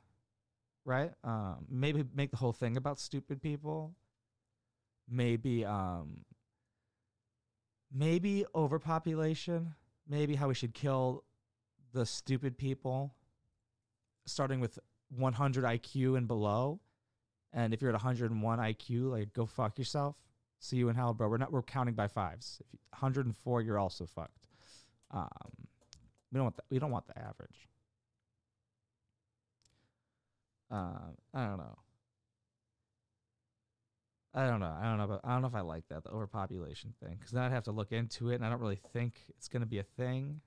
right? 0.84 1.12
Um, 1.24 1.66
maybe 1.70 2.04
make 2.14 2.32
the 2.32 2.38
whole 2.38 2.54
thing 2.54 2.76
about 2.78 3.00
stupid 3.00 3.42
people. 3.42 3.96
Maybe 5.10 5.66
um, 5.66 6.26
maybe 7.92 8.46
overpopulation, 8.54 9.74
maybe 10.08 10.36
how 10.36 10.48
we 10.48 10.54
should 10.54 10.74
kill 10.74 11.24
the 11.94 12.06
stupid 12.06 12.58
people 12.58 13.16
starting 14.26 14.60
with 14.60 14.78
100 15.16 15.64
IQ 15.64 16.18
and 16.18 16.28
below. 16.28 16.80
And 17.52 17.74
if 17.74 17.82
you're 17.82 17.90
at 17.90 17.96
101 17.96 18.60
IQ, 18.60 19.12
like 19.12 19.34
go 19.34 19.46
fuck 19.46 19.80
yourself. 19.80 20.16
See 20.60 20.76
you 20.76 20.90
in 20.90 20.96
hell, 20.96 21.14
bro. 21.14 21.30
We're 21.30 21.38
not. 21.38 21.52
We're 21.52 21.62
counting 21.62 21.96
by 21.96 22.08
fives. 22.08 22.58
If 22.60 22.74
you, 22.74 22.80
104, 22.92 23.62
you're 23.62 23.80
also 23.80 24.06
fucked. 24.06 24.48
Um, 25.12 25.30
we 26.32 26.38
don't 26.38 26.44
want 26.44 26.58
that. 26.58 26.66
We 26.70 26.80
don't 26.80 26.92
want 26.92 27.08
the 27.08 27.18
average. 27.18 27.70
Uh, 30.70 31.14
I 31.34 31.46
don't 31.48 31.58
know. 31.58 31.78
I 34.34 34.46
don't 34.46 34.60
know. 34.60 34.76
I 34.80 34.84
don't 34.84 34.98
know. 34.98 35.08
But 35.08 35.22
I 35.24 35.32
don't 35.32 35.42
know 35.42 35.48
if 35.48 35.56
I 35.56 35.62
like 35.62 35.88
that 35.90 36.04
the 36.04 36.12
overpopulation 36.12 36.94
thing 37.02 37.16
because 37.18 37.32
then 37.32 37.44
I'd 37.44 37.52
have 37.52 37.64
to 37.64 37.72
look 37.72 37.92
into 37.92 38.30
it, 38.30 38.36
and 38.36 38.46
I 38.46 38.50
don't 38.50 38.62
really 38.62 38.80
think 38.94 39.14
it's 39.30 39.48
going 39.48 39.62
to 39.62 39.68
be 39.68 39.80
a 39.80 39.84
thing. 39.84 40.42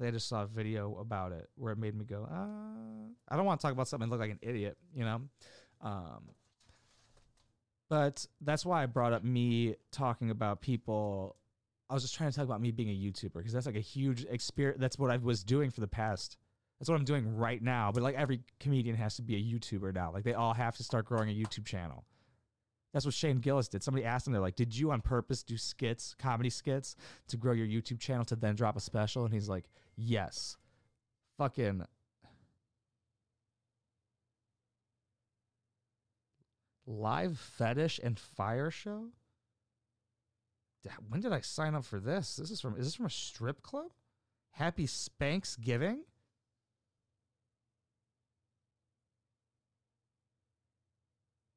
I, 0.00 0.06
I 0.06 0.10
just 0.10 0.28
saw 0.28 0.44
a 0.44 0.46
video 0.46 0.96
about 0.96 1.32
it 1.32 1.50
where 1.56 1.72
it 1.72 1.78
made 1.78 1.94
me 1.94 2.04
go, 2.04 2.26
uh, 2.30 3.08
I 3.28 3.36
don't 3.36 3.44
want 3.44 3.60
to 3.60 3.66
talk 3.66 3.72
about 3.72 3.88
something 3.88 4.04
and 4.04 4.10
look 4.10 4.20
like 4.20 4.30
an 4.30 4.38
idiot, 4.40 4.78
you 4.94 5.04
know. 5.04 5.20
Um, 5.82 6.30
but 7.90 8.24
that's 8.40 8.64
why 8.64 8.84
I 8.84 8.86
brought 8.86 9.12
up 9.12 9.24
me 9.24 9.74
talking 9.90 10.30
about 10.30 10.62
people. 10.62 11.36
I 11.90 11.94
was 11.94 12.04
just 12.04 12.14
trying 12.14 12.30
to 12.30 12.36
talk 12.36 12.44
about 12.44 12.60
me 12.60 12.70
being 12.70 12.88
a 12.88 12.92
YouTuber 12.92 13.34
because 13.34 13.52
that's 13.52 13.66
like 13.66 13.76
a 13.76 13.80
huge 13.80 14.24
experience. 14.30 14.80
That's 14.80 14.96
what 14.96 15.10
I 15.10 15.16
was 15.16 15.42
doing 15.42 15.70
for 15.70 15.80
the 15.80 15.88
past. 15.88 16.38
That's 16.78 16.88
what 16.88 16.96
I'm 16.96 17.04
doing 17.04 17.36
right 17.36 17.60
now. 17.60 17.90
But 17.92 18.04
like 18.04 18.14
every 18.14 18.42
comedian 18.60 18.94
has 18.94 19.16
to 19.16 19.22
be 19.22 19.34
a 19.34 19.38
YouTuber 19.38 19.92
now. 19.92 20.12
Like 20.12 20.22
they 20.22 20.34
all 20.34 20.54
have 20.54 20.76
to 20.76 20.84
start 20.84 21.04
growing 21.04 21.28
a 21.28 21.34
YouTube 21.34 21.66
channel. 21.66 22.04
That's 22.92 23.04
what 23.04 23.14
Shane 23.14 23.38
Gillis 23.38 23.68
did. 23.68 23.82
Somebody 23.82 24.04
asked 24.04 24.26
him, 24.26 24.32
they're 24.32 24.40
like, 24.40 24.56
Did 24.56 24.76
you 24.76 24.92
on 24.92 25.00
purpose 25.00 25.42
do 25.42 25.58
skits, 25.58 26.14
comedy 26.16 26.50
skits, 26.50 26.94
to 27.28 27.36
grow 27.36 27.52
your 27.52 27.66
YouTube 27.66 27.98
channel 27.98 28.24
to 28.26 28.36
then 28.36 28.54
drop 28.54 28.76
a 28.76 28.80
special? 28.80 29.24
And 29.24 29.34
he's 29.34 29.48
like, 29.48 29.64
Yes. 29.96 30.56
Fucking 31.38 31.84
live 36.90 37.38
fetish 37.38 38.00
and 38.02 38.18
fire 38.18 38.70
show. 38.70 39.08
When 41.08 41.20
did 41.20 41.32
I 41.32 41.40
sign 41.40 41.74
up 41.74 41.84
for 41.84 42.00
this? 42.00 42.36
This 42.36 42.50
is 42.50 42.60
from 42.60 42.76
is 42.76 42.86
this 42.86 42.94
from 42.94 43.06
a 43.06 43.10
strip 43.10 43.62
club? 43.62 43.90
Happy 44.52 44.86
Spanks 44.86 45.56
Giving. 45.56 46.04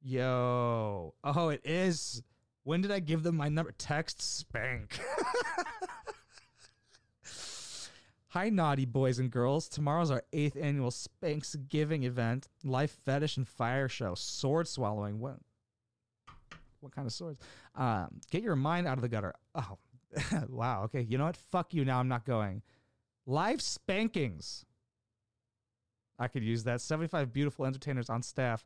Yo. 0.01 1.13
Oh, 1.23 1.49
it 1.49 1.61
is. 1.63 2.21
When 2.63 2.81
did 2.81 2.91
I 2.91 2.99
give 2.99 3.23
them 3.23 3.37
my 3.37 3.47
number? 3.47 3.73
Text 3.77 4.21
Spank. 4.21 4.99
Hi, 8.33 8.49
naughty 8.49 8.85
boys 8.85 9.19
and 9.19 9.29
girls. 9.29 9.69
Tomorrow's 9.69 10.09
our 10.09 10.23
eighth 10.33 10.57
annual 10.59 10.89
Spanks 10.89 11.55
Giving 11.69 12.01
event. 12.01 12.47
Life 12.63 12.97
Fetish 13.05 13.37
and 13.37 13.47
Fire 13.47 13.87
Show. 13.87 14.15
Sword 14.15 14.67
swallowing. 14.67 15.19
What? 15.19 15.37
What 16.79 16.95
kind 16.95 17.05
of 17.05 17.13
swords? 17.13 17.39
Um, 17.75 18.21
get 18.31 18.41
your 18.41 18.55
mind 18.55 18.87
out 18.87 18.97
of 18.97 19.03
the 19.03 19.07
gutter. 19.07 19.35
Oh, 19.53 19.77
wow. 20.49 20.85
Okay. 20.85 21.01
You 21.01 21.19
know 21.19 21.25
what? 21.25 21.37
Fuck 21.37 21.75
you. 21.75 21.85
Now 21.85 21.99
I'm 21.99 22.07
not 22.07 22.25
going. 22.25 22.63
Live 23.27 23.61
spankings. 23.61 24.65
I 26.17 26.27
could 26.27 26.43
use 26.43 26.63
that. 26.63 26.81
75 26.81 27.31
beautiful 27.31 27.67
entertainers 27.67 28.09
on 28.09 28.23
staff. 28.23 28.65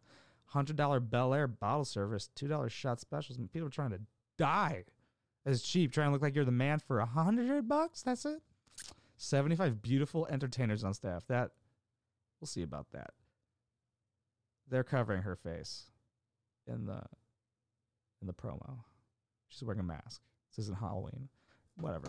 $100 0.54 1.10
Belaire 1.10 1.60
bottle 1.60 1.84
service. 1.84 2.30
$2 2.40 2.72
shot 2.72 3.02
specials. 3.02 3.38
People 3.52 3.68
are 3.68 3.70
trying 3.70 3.92
to 3.92 4.00
die. 4.38 4.86
It's 5.46 5.62
cheap. 5.62 5.92
Trying 5.92 6.08
to 6.08 6.14
look 6.14 6.22
like 6.22 6.36
you're 6.36 6.46
the 6.46 6.52
man 6.52 6.80
for 6.80 7.00
a 7.00 7.06
hundred 7.06 7.68
bucks. 7.68 8.02
That's 8.04 8.26
it. 8.26 8.42
75 9.18 9.82
beautiful 9.82 10.28
entertainers 10.28 10.84
on 10.84 10.94
staff. 10.94 11.26
That 11.28 11.52
we'll 12.40 12.48
see 12.48 12.62
about 12.62 12.88
that. 12.94 13.12
They're 14.70 14.84
covering 14.84 15.24
her 15.24 15.36
face 15.36 15.86
in 16.68 16.86
the 16.86 17.02
in 18.22 18.28
the 18.28 18.34
promo. 18.34 18.80
She's 19.50 19.64
wearing 19.64 19.80
a 19.80 19.84
mask. 19.84 20.22
This 20.56 20.66
isn't 20.66 20.80
Halloween. 20.80 21.30
Whatever. 21.76 22.08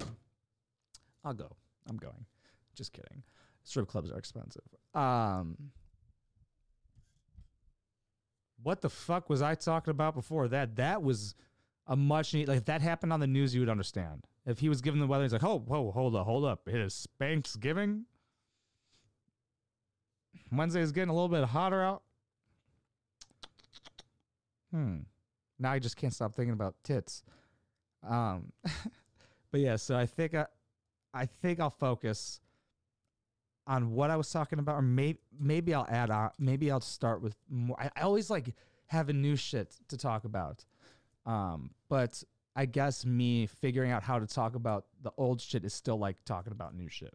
I'll 1.24 1.34
go. 1.34 1.56
I'm 1.88 1.96
going. 1.96 2.26
Just 2.74 2.92
kidding. 2.92 3.22
Strip 3.64 3.88
clubs 3.88 4.10
are 4.10 4.18
expensive. 4.18 4.62
Um 4.94 5.72
What 8.62 8.80
the 8.80 8.90
fuck 8.90 9.30
was 9.30 9.40
I 9.40 9.54
talking 9.54 9.92
about 9.92 10.14
before 10.14 10.48
that? 10.48 10.76
That 10.76 11.02
was 11.02 11.34
a 11.86 11.96
much 11.96 12.34
need 12.34 12.48
like 12.48 12.58
if 12.58 12.64
that 12.66 12.82
happened 12.82 13.12
on 13.12 13.20
the 13.20 13.26
news 13.26 13.54
you 13.54 13.60
would 13.60 13.70
understand. 13.70 14.26
If 14.46 14.60
he 14.60 14.68
was 14.68 14.80
given 14.80 15.00
the 15.00 15.06
weather, 15.06 15.24
he's 15.24 15.32
like, 15.32 15.44
Oh, 15.44 15.58
whoa, 15.58 15.90
hold 15.90 16.16
up, 16.16 16.26
hold 16.26 16.44
up. 16.44 16.66
It 16.66 16.76
is 16.76 17.06
Thanksgiving. 17.18 18.04
Wednesday 20.50 20.80
is 20.80 20.92
getting 20.92 21.10
a 21.10 21.12
little 21.12 21.28
bit 21.28 21.44
hotter 21.44 21.82
out. 21.82 22.02
Hmm. 24.70 24.98
Now 25.58 25.72
I 25.72 25.78
just 25.78 25.96
can't 25.96 26.12
stop 26.12 26.34
thinking 26.34 26.52
about 26.52 26.74
tits. 26.84 27.22
Um, 28.06 28.52
but 29.50 29.60
yeah, 29.60 29.76
so 29.76 29.96
I 29.96 30.06
think 30.06 30.34
I, 30.34 30.46
I 31.12 31.26
think 31.26 31.60
I'll 31.60 31.70
focus 31.70 32.40
on 33.66 33.90
what 33.92 34.10
I 34.10 34.16
was 34.16 34.30
talking 34.30 34.58
about, 34.58 34.76
or 34.76 34.82
maybe 34.82 35.18
maybe 35.38 35.74
I'll 35.74 35.86
add 35.88 36.10
on. 36.10 36.30
Maybe 36.38 36.70
I'll 36.70 36.80
start 36.80 37.22
with 37.22 37.36
more. 37.50 37.80
I, 37.80 37.90
I 37.96 38.02
always 38.02 38.30
like 38.30 38.54
having 38.86 39.20
new 39.20 39.36
shit 39.36 39.76
to 39.88 39.96
talk 39.96 40.24
about. 40.24 40.64
Um, 41.26 41.70
but 41.88 42.22
I 42.58 42.66
guess 42.66 43.06
me 43.06 43.46
figuring 43.46 43.92
out 43.92 44.02
how 44.02 44.18
to 44.18 44.26
talk 44.26 44.56
about 44.56 44.86
the 45.00 45.12
old 45.16 45.40
shit 45.40 45.64
is 45.64 45.72
still 45.72 45.96
like 45.96 46.24
talking 46.24 46.50
about 46.50 46.74
new 46.74 46.88
shit. 46.88 47.14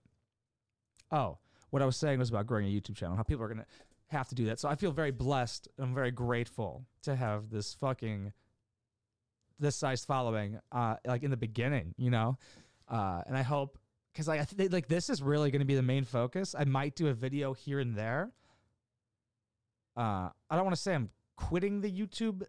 Oh, 1.12 1.38
what 1.70 1.82
I 1.82 1.86
was 1.86 1.98
saying 1.98 2.18
was 2.18 2.30
about 2.30 2.48
growing 2.48 2.66
a 2.66 2.70
YouTube 2.70 2.96
channel, 2.96 3.18
how 3.18 3.24
people 3.24 3.44
are 3.44 3.50
gonna 3.50 3.66
have 4.08 4.30
to 4.30 4.36
do 4.36 4.46
that. 4.46 4.62
So 4.62 4.70
I 4.70 4.76
feel 4.76 4.94
very 4.94 5.12
blessed. 5.12 5.68
I'm 5.78 5.94
very 5.94 6.12
grateful 6.12 6.86
to 7.02 7.14
have 7.14 7.50
this 7.50 7.74
fucking 7.74 8.32
this 9.60 9.76
size 9.76 10.06
following, 10.06 10.62
uh, 10.72 10.96
like 11.06 11.24
in 11.24 11.30
the 11.30 11.36
beginning, 11.36 11.94
you 11.98 12.10
know, 12.10 12.38
uh, 12.88 13.24
and 13.28 13.36
I 13.36 13.42
hope 13.42 13.78
because 14.14 14.30
like 14.30 14.40
I 14.40 14.46
think 14.46 14.72
like 14.72 14.88
this 14.88 15.10
is 15.10 15.22
really 15.22 15.52
going 15.52 15.60
to 15.60 15.66
be 15.66 15.76
the 15.76 15.82
main 15.82 16.06
focus. 16.06 16.56
I 16.58 16.64
might 16.64 16.96
do 16.96 17.08
a 17.08 17.14
video 17.14 17.52
here 17.52 17.82
and 17.82 17.98
there. 17.98 18.32
Uh, 19.98 20.30
I 20.50 20.56
don't 20.56 20.64
want 20.64 20.78
to 20.78 20.82
say 20.82 20.96
I'm 20.96 21.10
quitting 21.36 21.82
the 21.82 21.92
YouTube 21.92 22.44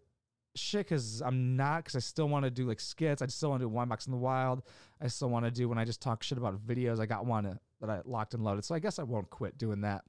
shit 0.57 0.87
because 0.87 1.21
I'm 1.23 1.57
not 1.57 1.85
because 1.85 1.97
I 1.97 2.01
still 2.01 2.29
want 2.29 2.45
to 2.45 2.51
do 2.51 2.67
like 2.67 2.81
skits. 2.81 3.23
I 3.23 3.27
still 3.27 3.51
want 3.51 3.61
to 3.61 3.65
do 3.65 3.69
one 3.69 3.89
box 3.89 4.07
in 4.07 4.13
the 4.13 4.19
wild. 4.19 4.63
I 5.01 5.09
still 5.09 5.29
want 5.29 5.45
to 5.45 5.51
do 5.51 5.69
when 5.69 5.79
I 5.79 5.85
just 5.85 6.01
talk 6.01 6.23
shit 6.23 6.39
about 6.39 6.65
videos. 6.67 7.01
I 7.01 7.07
got 7.07 7.27
one 7.27 7.47
uh, 7.47 7.55
that 7.81 7.91
I 7.91 8.01
locked 8.05 8.35
and 8.35 8.45
loaded, 8.45 8.65
so 8.65 8.75
I 8.75 8.79
guess 8.79 8.99
I 8.99 9.03
won't 9.03 9.31
quit 9.31 9.59
doing 9.59 9.83
that. 9.83 10.05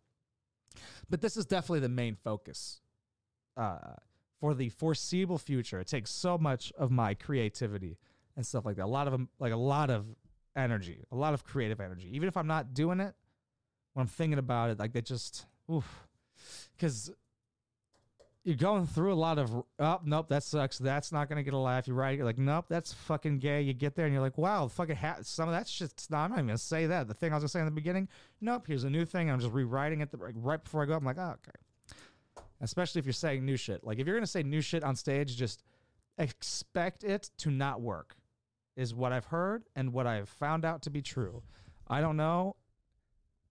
But 1.10 1.22
this 1.22 1.38
is 1.38 1.46
definitely 1.46 1.80
the 1.82 1.90
main 1.90 2.16
focus. 2.16 2.82
Uh, 3.58 3.96
for 4.40 4.54
the 4.54 4.70
foreseeable 4.70 5.38
future, 5.38 5.80
it 5.80 5.88
takes 5.88 6.12
so 6.12 6.38
much 6.38 6.74
of 6.78 6.92
my 6.92 7.14
creativity 7.14 7.98
and 8.36 8.46
stuff 8.46 8.66
like 8.66 8.76
that. 8.76 8.86
A 8.86 8.88
lot 8.88 9.08
of 9.08 9.14
'em- 9.14 9.30
like 9.40 9.54
a 9.54 9.58
lot 9.58 9.90
of 9.90 10.06
energy, 10.56 11.06
a 11.12 11.16
lot 11.16 11.34
of 11.34 11.44
creative 11.46 11.80
energy. 11.80 12.14
Even 12.16 12.28
if 12.28 12.36
I'm 12.36 12.48
not 12.48 12.74
doing 12.74 13.00
it, 13.00 13.16
when 13.94 14.02
I'm 14.02 14.08
thinking 14.08 14.40
about 14.40 14.70
it, 14.72 14.80
like 14.80 14.92
they 14.92 15.02
just, 15.02 15.46
oof, 15.72 16.08
because 16.76 17.12
you're 18.46 18.56
going 18.56 18.86
through 18.86 19.12
a 19.12 19.16
lot 19.16 19.40
of, 19.40 19.64
oh, 19.80 20.00
nope, 20.06 20.30
that 20.30 20.44
sucks. 20.44 20.78
That's 20.78 21.12
not 21.12 21.28
to 21.30 21.42
get 21.42 21.56
a 21.56 21.58
laugh. 21.58 21.88
You're 21.88 21.96
right. 21.96 22.16
You're 22.16 22.28
like, 22.28 22.38
nope, 22.38 22.66
that's 22.70 22.94
fucking 22.94 23.40
gay. 23.40 23.64
You 23.64 23.74
get 23.74 23.96
there 23.96 24.06
and 24.06 24.14
you're 24.14 24.22
like, 24.22 24.38
wow, 24.38 24.68
fucking 24.68 24.96
ha- 24.96 25.18
some 25.24 25.50
of 25.50 25.56
that 25.56 25.68
shit's 25.68 26.12
not, 26.12 26.26
I'm 26.26 26.30
not 26.30 26.40
even 26.40 26.50
to 26.50 26.58
say 26.60 26.86
that. 26.86 27.08
The 27.08 27.16
thing 27.16 27.32
I 27.34 27.38
was 27.38 27.44
to 27.44 27.50
say 27.50 27.60
in 27.60 27.66
the 27.66 27.72
beginning, 27.72 28.08
nope, 28.42 28.66
here's 28.68 28.84
a 28.84 28.90
new 28.90 29.04
thing. 29.04 29.32
I'm 29.32 29.40
just 29.40 29.52
rewriting 29.52 30.02
it 30.02 30.12
the, 30.12 30.18
like, 30.18 30.36
right 30.38 30.64
before 30.64 30.84
I 30.84 30.86
go. 30.86 30.94
I'm 30.94 31.04
like, 31.04 31.18
oh, 31.18 31.34
okay. 31.34 32.44
Especially 32.62 33.00
if 33.00 33.06
you're 33.06 33.14
saying 33.14 33.44
new 33.44 33.58
shit. 33.58 33.84
Like, 33.84 33.98
if 33.98 34.06
you're 34.06 34.20
to 34.20 34.28
say 34.28 34.44
new 34.44 34.62
shit 34.62 34.84
on 34.84 34.96
stage, 34.96 35.36
just 35.36 35.64
expect 36.20 37.04
it 37.04 37.32
to 37.40 37.50
not 37.50 37.82
work, 37.82 38.16
is 38.78 38.94
what 38.94 39.12
I've 39.12 39.26
heard 39.26 39.64
and 39.76 39.92
what 39.92 40.06
I've 40.06 40.30
found 40.30 40.66
out 40.66 40.84
to 40.84 40.92
be 40.92 41.02
true. 41.02 41.42
I 41.88 42.00
don't 42.00 42.16
know 42.16 42.58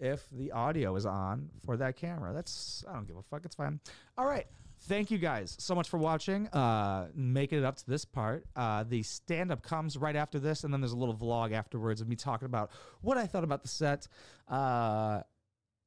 if 0.05 0.29
the 0.31 0.53
audio 0.53 0.95
is 0.97 1.07
on 1.07 1.49
for 1.65 1.77
that 1.79 1.97
camera. 1.97 2.33
That's, 2.33 2.85
I 2.89 2.93
don't 2.93 3.07
give 3.07 3.17
a 3.17 3.23
fuck. 3.23 3.45
It's 3.45 3.55
fine. 3.55 3.81
All 4.19 4.27
right. 4.27 4.47
Thank 4.87 5.11
you 5.11 5.19
guys 5.19 5.57
so 5.59 5.75
much 5.75 5.89
for 5.89 5.97
watching, 5.97 6.47
uh, 6.49 7.09
making 7.15 7.59
it 7.59 7.65
up 7.65 7.77
to 7.77 7.87
this 7.87 8.05
part. 8.05 8.45
Uh, 8.55 8.85
the 8.87 9.03
stand 9.03 9.51
up 9.51 9.63
comes 9.63 9.97
right 9.97 10.15
after 10.15 10.39
this, 10.39 10.65
and 10.65 10.73
then 10.75 10.81
there's 10.81 10.93
a 10.93 10.97
little 10.97 11.17
vlog 11.17 11.53
afterwards 11.53 12.03
of 12.03 12.09
me 12.09 12.17
talking 12.17 12.47
about 12.47 12.71
what 13.01 13.17
I 13.17 13.27
thought 13.27 13.45
about 13.45 13.63
the 13.63 13.69
set. 13.69 14.07
Uh, 14.47 15.23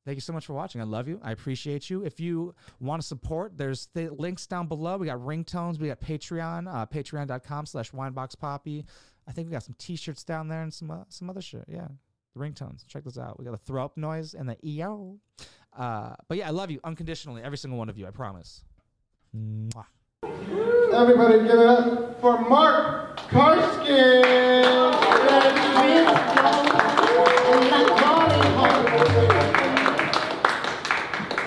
Thank 0.07 0.15
you 0.15 0.21
so 0.21 0.31
much 0.31 0.45
for 0.45 0.53
watching. 0.53 0.79
I 0.79 0.85
love 0.85 1.09
you. 1.09 1.19
I 1.21 1.33
appreciate 1.33 1.89
you. 1.89 2.05
If 2.05 2.17
you 2.21 2.55
want 2.79 3.01
to 3.01 3.05
support, 3.05 3.57
there's 3.57 3.89
the 3.93 4.09
links 4.09 4.47
down 4.47 4.67
below. 4.67 4.95
We 4.95 5.07
got 5.07 5.19
ringtones. 5.19 5.81
We 5.81 5.89
got 5.89 5.99
Patreon, 5.99 6.73
uh, 6.73 6.85
patreon.com 6.85 7.65
slash 7.65 7.91
wineboxpoppy. 7.91 8.85
I 9.27 9.31
think 9.33 9.49
we 9.49 9.51
got 9.51 9.63
some 9.63 9.75
t-shirts 9.77 10.23
down 10.23 10.47
there 10.47 10.61
and 10.61 10.73
some 10.73 10.91
uh, 10.91 11.03
some 11.09 11.29
other 11.29 11.41
shit. 11.41 11.65
Yeah, 11.67 11.89
the 12.37 12.43
ringtones. 12.43 12.85
Check 12.87 13.03
those 13.03 13.17
out. 13.17 13.39
We 13.39 13.45
got 13.45 13.51
the 13.51 13.57
throw 13.57 13.85
up 13.85 13.97
noise 13.97 14.33
and 14.33 14.47
the 14.49 14.57
EO. 14.65 15.17
Uh, 15.77 16.15
but 16.27 16.37
yeah, 16.37 16.47
I 16.47 16.51
love 16.51 16.71
you 16.71 16.79
unconditionally. 16.83 17.43
Every 17.43 17.57
single 17.57 17.77
one 17.77 17.89
of 17.89 17.97
you. 17.97 18.07
I 18.07 18.11
promise. 18.11 18.63
Mwah. 19.35 19.85
Everybody 20.93 21.39
give 21.39 21.59
it 21.59 21.65
up 21.65 22.19
for 22.21 22.39
Mark 22.49 23.19
Karski. 23.29 24.87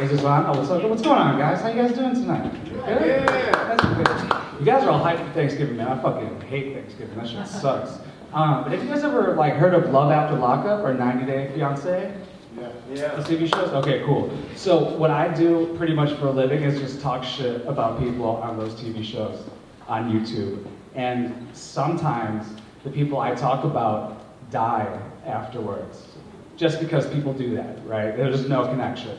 Is 0.01 0.11
this 0.11 0.25
on? 0.25 0.47
Oh, 0.47 0.59
what's, 0.59 0.71
up? 0.71 0.83
what's 0.89 1.03
going 1.03 1.19
on, 1.19 1.39
guys? 1.39 1.61
How 1.61 1.69
you 1.69 1.75
guys 1.75 1.93
doing 1.93 2.15
tonight? 2.15 2.65
Good? 2.65 3.27
That's 3.27 3.85
good. 3.85 4.61
You 4.61 4.65
guys 4.65 4.85
are 4.85 4.91
all 4.91 5.05
hyped 5.05 5.27
for 5.27 5.33
Thanksgiving, 5.35 5.77
man. 5.77 5.89
I 5.89 6.01
fucking 6.01 6.41
hate 6.43 6.75
Thanksgiving. 6.75 7.17
That 7.17 7.29
shit 7.29 7.47
sucks. 7.47 7.99
Um, 8.33 8.63
but 8.63 8.73
have 8.73 8.83
you 8.83 8.89
guys 8.89 9.03
ever 9.03 9.35
like 9.35 9.55
heard 9.55 9.75
of 9.75 9.91
Love 9.91 10.13
After 10.13 10.37
Lockup 10.37 10.85
or 10.85 10.95
90 10.95 11.27
Day 11.27 11.51
Fiance? 11.55 12.15
Yeah. 12.93 13.15
The 13.17 13.23
TV 13.23 13.49
shows? 13.49 13.71
Okay, 13.71 14.03
cool. 14.05 14.37
So 14.55 14.97
what 14.97 15.11
I 15.11 15.33
do 15.33 15.75
pretty 15.77 15.95
much 15.95 16.17
for 16.19 16.27
a 16.27 16.31
living 16.31 16.63
is 16.63 16.79
just 16.79 17.01
talk 17.01 17.25
shit 17.25 17.65
about 17.67 17.99
people 17.99 18.27
on 18.27 18.57
those 18.59 18.75
TV 18.75 19.05
shows 19.05 19.43
on 19.89 20.13
YouTube. 20.13 20.67
And 20.95 21.49
sometimes 21.53 22.47
the 22.85 22.91
people 22.91 23.21
I 23.21 23.35
talk 23.35 23.65
about 23.65 24.51
die 24.51 25.01
afterwards. 25.27 26.07
Just 26.57 26.81
because 26.81 27.09
people 27.09 27.33
do 27.33 27.55
that, 27.57 27.85
right? 27.87 28.17
There's 28.17 28.49
no 28.49 28.67
connection. 28.67 29.17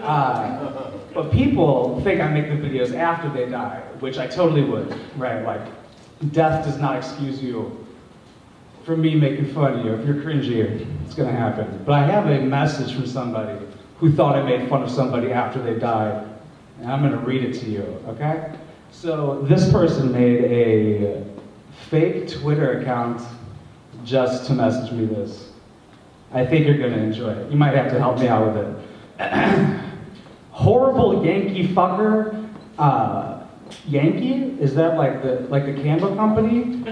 Uh, 0.00 0.90
but 1.12 1.30
people 1.30 2.00
think 2.02 2.20
I 2.20 2.28
make 2.28 2.48
the 2.48 2.56
videos 2.56 2.94
after 2.94 3.28
they 3.28 3.48
die, 3.48 3.82
which 4.00 4.18
I 4.18 4.26
totally 4.26 4.62
would, 4.62 4.98
right? 5.16 5.44
Like, 5.44 5.60
death 6.32 6.64
does 6.64 6.78
not 6.78 6.96
excuse 6.96 7.42
you 7.42 7.86
for 8.88 8.96
me 8.96 9.14
making 9.14 9.44
fun 9.52 9.78
of 9.78 9.84
you. 9.84 9.92
If 9.92 10.06
you're 10.06 10.16
cringy, 10.16 10.86
it's 11.04 11.14
gonna 11.14 11.30
happen. 11.30 11.82
But 11.84 11.92
I 11.92 12.06
have 12.06 12.26
a 12.26 12.40
message 12.40 12.94
from 12.94 13.06
somebody 13.06 13.62
who 13.98 14.10
thought 14.10 14.34
I 14.34 14.42
made 14.42 14.66
fun 14.70 14.82
of 14.82 14.90
somebody 14.90 15.30
after 15.30 15.62
they 15.62 15.78
died, 15.78 16.26
and 16.80 16.90
I'm 16.90 17.02
gonna 17.02 17.18
read 17.18 17.44
it 17.44 17.52
to 17.60 17.68
you, 17.68 17.82
okay? 18.08 18.50
So 18.90 19.42
this 19.42 19.70
person 19.70 20.10
made 20.10 20.42
a 20.42 21.22
fake 21.90 22.30
Twitter 22.30 22.80
account 22.80 23.20
just 24.06 24.46
to 24.46 24.54
message 24.54 24.90
me 24.90 25.04
this. 25.04 25.52
I 26.32 26.46
think 26.46 26.66
you're 26.66 26.78
gonna 26.78 27.02
enjoy 27.02 27.32
it. 27.32 27.50
You 27.50 27.58
might 27.58 27.74
have 27.74 27.92
to 27.92 27.98
help 27.98 28.18
me 28.18 28.28
out 28.28 28.46
with 28.46 28.56
it. 29.20 29.80
Horrible 30.52 31.26
Yankee 31.26 31.68
fucker. 31.68 32.48
Uh, 32.78 33.40
Yankee? 33.86 34.56
Is 34.58 34.74
that 34.76 34.96
like 34.96 35.22
the 35.22 35.40
like 35.50 35.66
the 35.66 35.74
candle 35.74 36.16
company? 36.16 36.82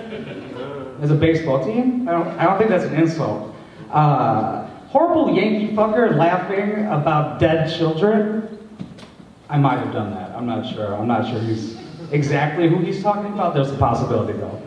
As 1.00 1.10
a 1.10 1.14
baseball 1.14 1.64
team. 1.64 2.08
I 2.08 2.12
don't, 2.12 2.28
I 2.38 2.44
don't 2.44 2.58
think 2.58 2.70
that's 2.70 2.84
an 2.84 2.94
insult. 2.94 3.54
Uh, 3.90 4.66
horrible 4.88 5.34
Yankee 5.34 5.74
fucker 5.74 6.16
laughing 6.16 6.86
about 6.86 7.38
dead 7.38 7.72
children. 7.76 8.58
I 9.48 9.58
might 9.58 9.78
have 9.78 9.92
done 9.92 10.10
that. 10.12 10.30
I'm 10.32 10.46
not 10.46 10.66
sure. 10.72 10.94
I'm 10.94 11.06
not 11.06 11.28
sure 11.28 11.40
he's 11.40 11.78
exactly 12.10 12.68
who 12.68 12.78
he's 12.78 13.02
talking 13.02 13.32
about. 13.32 13.54
There's 13.54 13.70
a 13.70 13.76
possibility 13.76 14.32
though. 14.38 14.62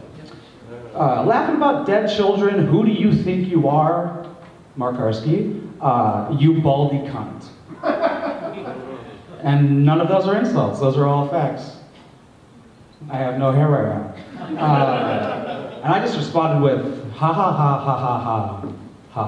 Uh, 0.95 1.23
laughing 1.23 1.55
about 1.55 1.85
dead 1.85 2.07
children. 2.15 2.65
Who 2.65 2.85
do 2.85 2.91
you 2.91 3.13
think 3.13 3.47
you 3.47 3.67
are, 3.67 4.25
Mark 4.75 4.95
Karski? 4.95 5.67
Uh, 5.81 6.35
you 6.37 6.61
baldy 6.61 6.99
cunt. 7.09 7.45
And 9.41 9.85
none 9.85 10.01
of 10.01 10.09
those 10.09 10.27
are 10.27 10.35
insults. 10.37 10.79
Those 10.81 10.97
are 10.97 11.05
all 11.05 11.29
facts. 11.29 11.77
I 13.09 13.17
have 13.17 13.37
no 13.39 13.51
hair 13.53 13.69
right 13.69 14.57
now. 14.57 14.61
Uh, 14.61 15.48
and 15.83 15.93
I 15.93 15.99
just 15.99 16.17
responded 16.17 16.61
with, 16.63 17.11
ha 17.13 17.33
ha 17.33 17.51
ha 17.51 17.79
ha 17.79 17.97
ha 17.97 18.19
ha, 18.23 18.73
ha 19.11 19.23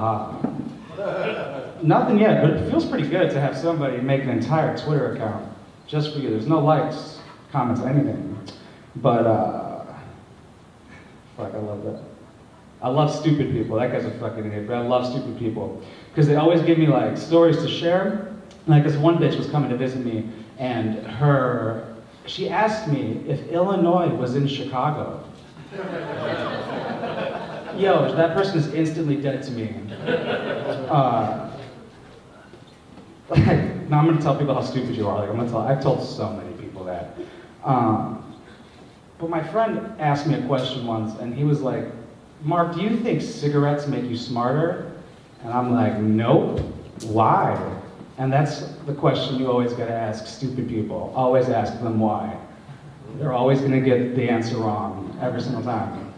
ha. 0.96 1.82
Nothing 1.82 2.18
yet, 2.18 2.42
but 2.42 2.50
it 2.50 2.70
feels 2.70 2.84
pretty 2.86 3.08
good 3.08 3.30
to 3.30 3.40
have 3.40 3.56
somebody 3.56 4.00
make 4.00 4.22
an 4.22 4.30
entire 4.30 4.76
Twitter 4.76 5.14
account 5.14 5.52
just 5.86 6.12
for 6.12 6.20
you. 6.20 6.30
There's 6.30 6.46
no 6.46 6.60
likes, 6.60 7.18
comments, 7.50 7.80
anything. 7.82 8.38
But, 8.96 9.26
uh, 9.26 9.84
fuck, 11.36 11.54
I 11.54 11.58
love 11.58 11.84
that. 11.84 12.00
I 12.82 12.88
love 12.88 13.14
stupid 13.14 13.52
people. 13.52 13.78
That 13.78 13.92
guy's 13.92 14.04
a 14.04 14.10
fucking 14.18 14.44
idiot, 14.44 14.66
but 14.66 14.76
I 14.76 14.80
love 14.80 15.06
stupid 15.06 15.38
people 15.38 15.80
because 16.10 16.26
they 16.26 16.34
always 16.34 16.62
give 16.62 16.78
me 16.78 16.88
like 16.88 17.16
stories 17.16 17.58
to 17.58 17.68
share. 17.68 18.34
Like 18.66 18.82
this 18.82 18.96
one 18.96 19.18
bitch 19.18 19.36
was 19.36 19.48
coming 19.48 19.70
to 19.70 19.76
visit 19.76 20.04
me, 20.04 20.28
and 20.58 21.06
her 21.06 21.94
she 22.26 22.48
asked 22.48 22.88
me 22.88 23.22
if 23.28 23.48
Illinois 23.48 24.08
was 24.08 24.34
in 24.34 24.48
Chicago. 24.48 25.24
Yo, 27.76 28.14
that 28.14 28.34
person 28.36 28.58
is 28.58 28.72
instantly 28.74 29.16
dead 29.16 29.42
to 29.42 29.50
me. 29.52 29.74
Uh, 30.88 31.50
now 33.88 33.98
I'm 33.98 34.06
gonna 34.06 34.20
tell 34.20 34.36
people 34.36 34.54
how 34.54 34.60
stupid 34.60 34.94
you 34.94 35.08
are. 35.08 35.20
Like 35.20 35.30
I'm 35.30 35.36
gonna 35.36 35.48
tell. 35.48 35.62
I've 35.62 35.82
told 35.82 36.06
so 36.06 36.30
many 36.30 36.52
people 36.60 36.84
that. 36.84 37.16
Um, 37.64 38.36
but 39.18 39.30
my 39.30 39.42
friend 39.42 39.94
asked 39.98 40.26
me 40.26 40.34
a 40.34 40.46
question 40.46 40.86
once, 40.86 41.18
and 41.18 41.34
he 41.34 41.44
was 41.44 41.62
like, 41.62 41.86
"Mark, 42.42 42.74
do 42.74 42.82
you 42.82 42.98
think 42.98 43.22
cigarettes 43.22 43.86
make 43.86 44.04
you 44.04 44.16
smarter?" 44.16 44.92
And 45.42 45.52
I'm 45.52 45.72
like, 45.72 45.98
"Nope. 45.98 46.60
Why?" 47.04 47.56
And 48.18 48.30
that's 48.30 48.60
the 48.86 48.92
question 48.92 49.38
you 49.38 49.50
always 49.50 49.72
gotta 49.72 49.94
ask 49.94 50.26
stupid 50.26 50.68
people. 50.68 51.12
Always 51.16 51.48
ask 51.48 51.80
them 51.80 51.98
why. 51.98 52.36
They're 53.18 53.32
always 53.32 53.60
gonna 53.60 53.80
get 53.80 54.14
the 54.14 54.28
answer 54.28 54.56
wrong 54.56 55.16
every 55.20 55.40
single 55.40 55.62
time. 55.62 56.12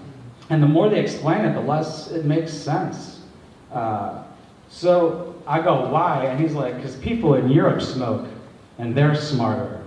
And 0.51 0.63
the 0.63 0.67
more 0.67 0.89
they 0.89 1.01
explain 1.01 1.45
it, 1.45 1.55
the 1.55 1.61
less 1.61 2.11
it 2.11 2.25
makes 2.25 2.53
sense. 2.53 3.21
Uh, 3.73 4.23
so 4.69 5.35
I 5.47 5.61
go, 5.61 5.89
why? 5.91 6.27
And 6.27 6.41
he's 6.41 6.55
like, 6.55 6.77
because 6.77 6.97
people 6.97 7.35
in 7.35 7.51
Europe 7.51 7.83
smoke, 7.83 8.27
and 8.79 8.95
they're 8.95 9.15
smarter. 9.15 9.83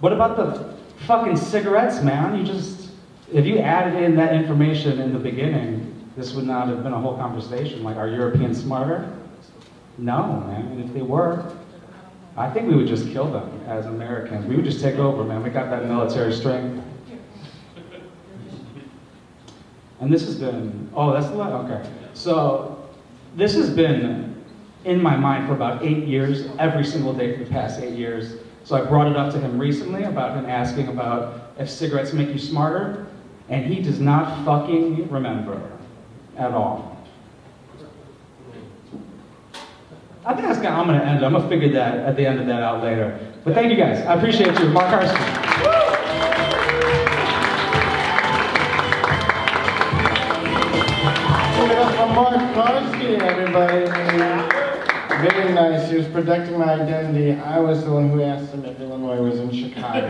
What 0.00 0.12
about 0.12 0.36
the 0.36 0.76
fucking 1.06 1.36
cigarettes, 1.36 2.02
man? 2.02 2.38
You 2.38 2.44
just, 2.44 2.90
if 3.32 3.46
you 3.46 3.58
added 3.58 4.02
in 4.02 4.14
that 4.16 4.34
information 4.34 5.00
in 5.00 5.12
the 5.12 5.18
beginning, 5.18 5.94
this 6.16 6.34
would 6.34 6.46
not 6.46 6.68
have 6.68 6.82
been 6.82 6.92
a 6.92 7.00
whole 7.00 7.16
conversation. 7.16 7.82
Like, 7.82 7.96
are 7.96 8.08
Europeans 8.08 8.60
smarter? 8.60 9.12
No, 9.96 10.44
man. 10.46 10.66
And 10.66 10.84
if 10.84 10.92
they 10.92 11.02
were, 11.02 11.52
I 12.38 12.48
think 12.48 12.68
we 12.68 12.76
would 12.76 12.86
just 12.86 13.08
kill 13.10 13.30
them 13.30 13.60
as 13.66 13.86
Americans. 13.86 14.46
We 14.46 14.54
would 14.54 14.64
just 14.64 14.80
take 14.80 14.94
over, 14.96 15.24
man. 15.24 15.42
We 15.42 15.50
got 15.50 15.70
that 15.70 15.86
military 15.86 16.32
strength. 16.32 16.84
And 20.00 20.12
this 20.12 20.24
has 20.24 20.36
been, 20.36 20.88
oh, 20.94 21.12
that's 21.12 21.26
the 21.26 21.34
last, 21.34 21.52
okay. 21.68 21.90
So 22.14 22.88
this 23.34 23.54
has 23.54 23.70
been 23.70 24.36
in 24.84 25.02
my 25.02 25.16
mind 25.16 25.48
for 25.48 25.54
about 25.54 25.84
eight 25.84 26.06
years, 26.06 26.46
every 26.60 26.84
single 26.84 27.12
day 27.12 27.36
for 27.36 27.42
the 27.42 27.50
past 27.50 27.80
eight 27.80 27.94
years. 27.94 28.36
So 28.62 28.76
I 28.76 28.86
brought 28.86 29.08
it 29.08 29.16
up 29.16 29.32
to 29.32 29.40
him 29.40 29.58
recently 29.58 30.04
about 30.04 30.36
him 30.36 30.46
asking 30.46 30.88
about 30.88 31.54
if 31.58 31.68
cigarettes 31.68 32.12
make 32.12 32.28
you 32.28 32.38
smarter, 32.38 33.08
and 33.48 33.66
he 33.66 33.82
does 33.82 33.98
not 33.98 34.44
fucking 34.44 35.10
remember 35.10 35.60
at 36.36 36.52
all. 36.52 36.97
I 40.24 40.34
think 40.34 40.48
that's 40.48 40.60
kind 40.60 40.74
of, 40.74 40.80
I'm 40.80 40.86
gonna 40.86 41.02
end 41.02 41.22
it. 41.22 41.24
I'm 41.24 41.32
gonna 41.32 41.48
figure 41.48 41.72
that 41.72 41.98
at 41.98 42.16
the 42.16 42.26
end 42.26 42.40
of 42.40 42.46
that 42.46 42.62
out 42.62 42.82
later. 42.82 43.18
But 43.44 43.54
thank 43.54 43.70
you 43.70 43.76
guys. 43.76 44.04
I 44.04 44.14
appreciate 44.14 44.58
you. 44.58 44.68
Mark 44.68 44.86
Karski. 44.86 45.14
Give 51.56 51.70
it 51.70 52.14
Mark 52.14 52.34
Karski, 52.54 53.18
everybody. 53.20 53.86
Very 55.28 55.52
nice. 55.52 55.90
He 55.90 55.96
was 55.96 56.06
protecting 56.08 56.58
my 56.58 56.74
identity. 56.74 57.32
I 57.32 57.58
was 57.58 57.84
the 57.84 57.92
one 57.92 58.10
who 58.10 58.22
asked 58.22 58.52
him 58.52 58.64
if 58.64 58.78
Illinois 58.80 59.20
was 59.20 59.38
in 59.38 59.50
Chicago. 59.52 60.06